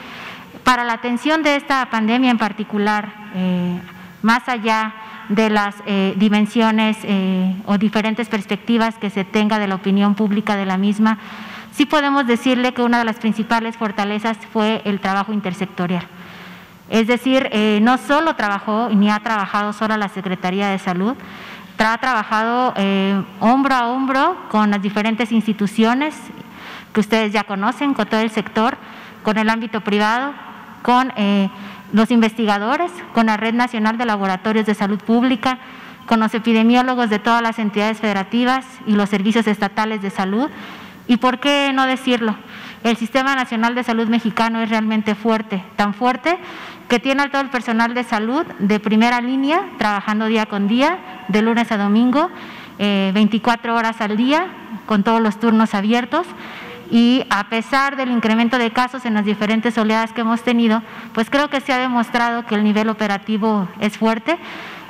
[0.63, 3.81] para la atención de esta pandemia en particular, eh,
[4.23, 4.95] más allá
[5.29, 10.55] de las eh, dimensiones eh, o diferentes perspectivas que se tenga de la opinión pública
[10.55, 11.19] de la misma,
[11.73, 16.07] sí podemos decirle que una de las principales fortalezas fue el trabajo intersectorial.
[16.89, 17.49] Es decir,
[17.83, 21.15] no solo trabajó ni ha trabajado solo la Secretaría de Salud,
[21.85, 22.75] ha trabajado
[23.41, 26.15] hombro a hombro con las diferentes instituciones
[26.93, 28.77] que ustedes ya conocen, con todo el sector,
[29.23, 30.33] con el ámbito privado,
[30.83, 31.13] con
[31.93, 35.59] los investigadores, con la Red Nacional de Laboratorios de Salud Pública,
[36.07, 40.51] con los epidemiólogos de todas las entidades federativas y los servicios estatales de salud.
[41.07, 42.37] ¿Y por qué no decirlo?
[42.83, 46.39] El Sistema Nacional de Salud mexicano es realmente fuerte, tan fuerte
[46.89, 50.99] que tiene a todo el personal de salud de primera línea, trabajando día con día,
[51.31, 52.31] de lunes a domingo,
[52.79, 54.47] 24 eh, horas al día,
[54.87, 56.27] con todos los turnos abiertos
[56.91, 61.31] y a pesar del incremento de casos en las diferentes oleadas que hemos tenido, pues
[61.31, 64.39] creo que se ha demostrado que el nivel operativo es fuerte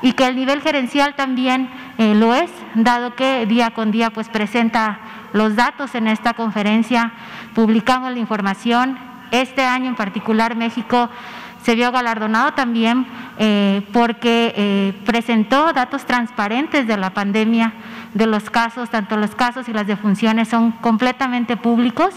[0.02, 1.68] y que el nivel gerencial también
[1.98, 4.98] eh, lo es, dado que día con día pues presenta
[5.34, 7.12] los datos en esta conferencia,
[7.54, 8.98] publicamos la información.
[9.30, 11.08] Este año en particular México
[11.62, 13.06] se vio galardonado también
[13.38, 17.72] eh, porque eh, presentó datos transparentes de la pandemia,
[18.14, 22.14] de los casos, tanto los casos y las defunciones son completamente públicos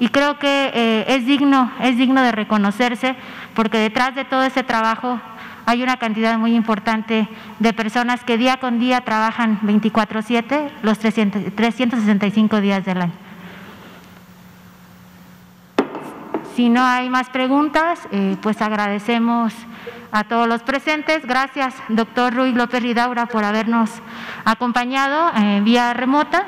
[0.00, 3.16] y creo que eh, es digno, es digno de reconocerse
[3.54, 5.20] porque detrás de todo ese trabajo
[5.66, 7.28] hay una cantidad muy importante
[7.58, 13.12] de personas que día con día trabajan 24/7 los 365 días del año.
[16.54, 19.52] Si no hay más preguntas, eh, pues agradecemos
[20.12, 21.26] a todos los presentes.
[21.26, 23.90] Gracias, doctor Ruiz López Ridaura, por habernos
[24.44, 26.46] acompañado eh, vía remota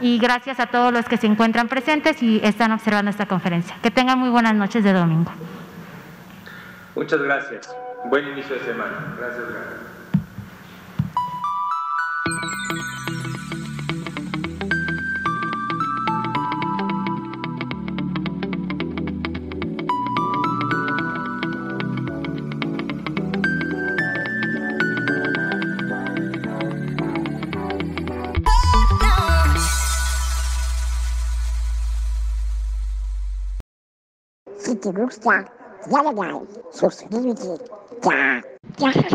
[0.00, 3.76] y gracias a todos los que se encuentran presentes y están observando esta conferencia.
[3.82, 5.30] Que tengan muy buenas noches de domingo.
[6.94, 7.76] Muchas gracias.
[8.06, 9.14] Buen inicio de semana.
[9.18, 9.91] Gracias, gracias.
[34.82, 35.44] Te gusta,
[35.86, 37.56] dale like, suscríbete,
[38.78, 39.08] ya, ya.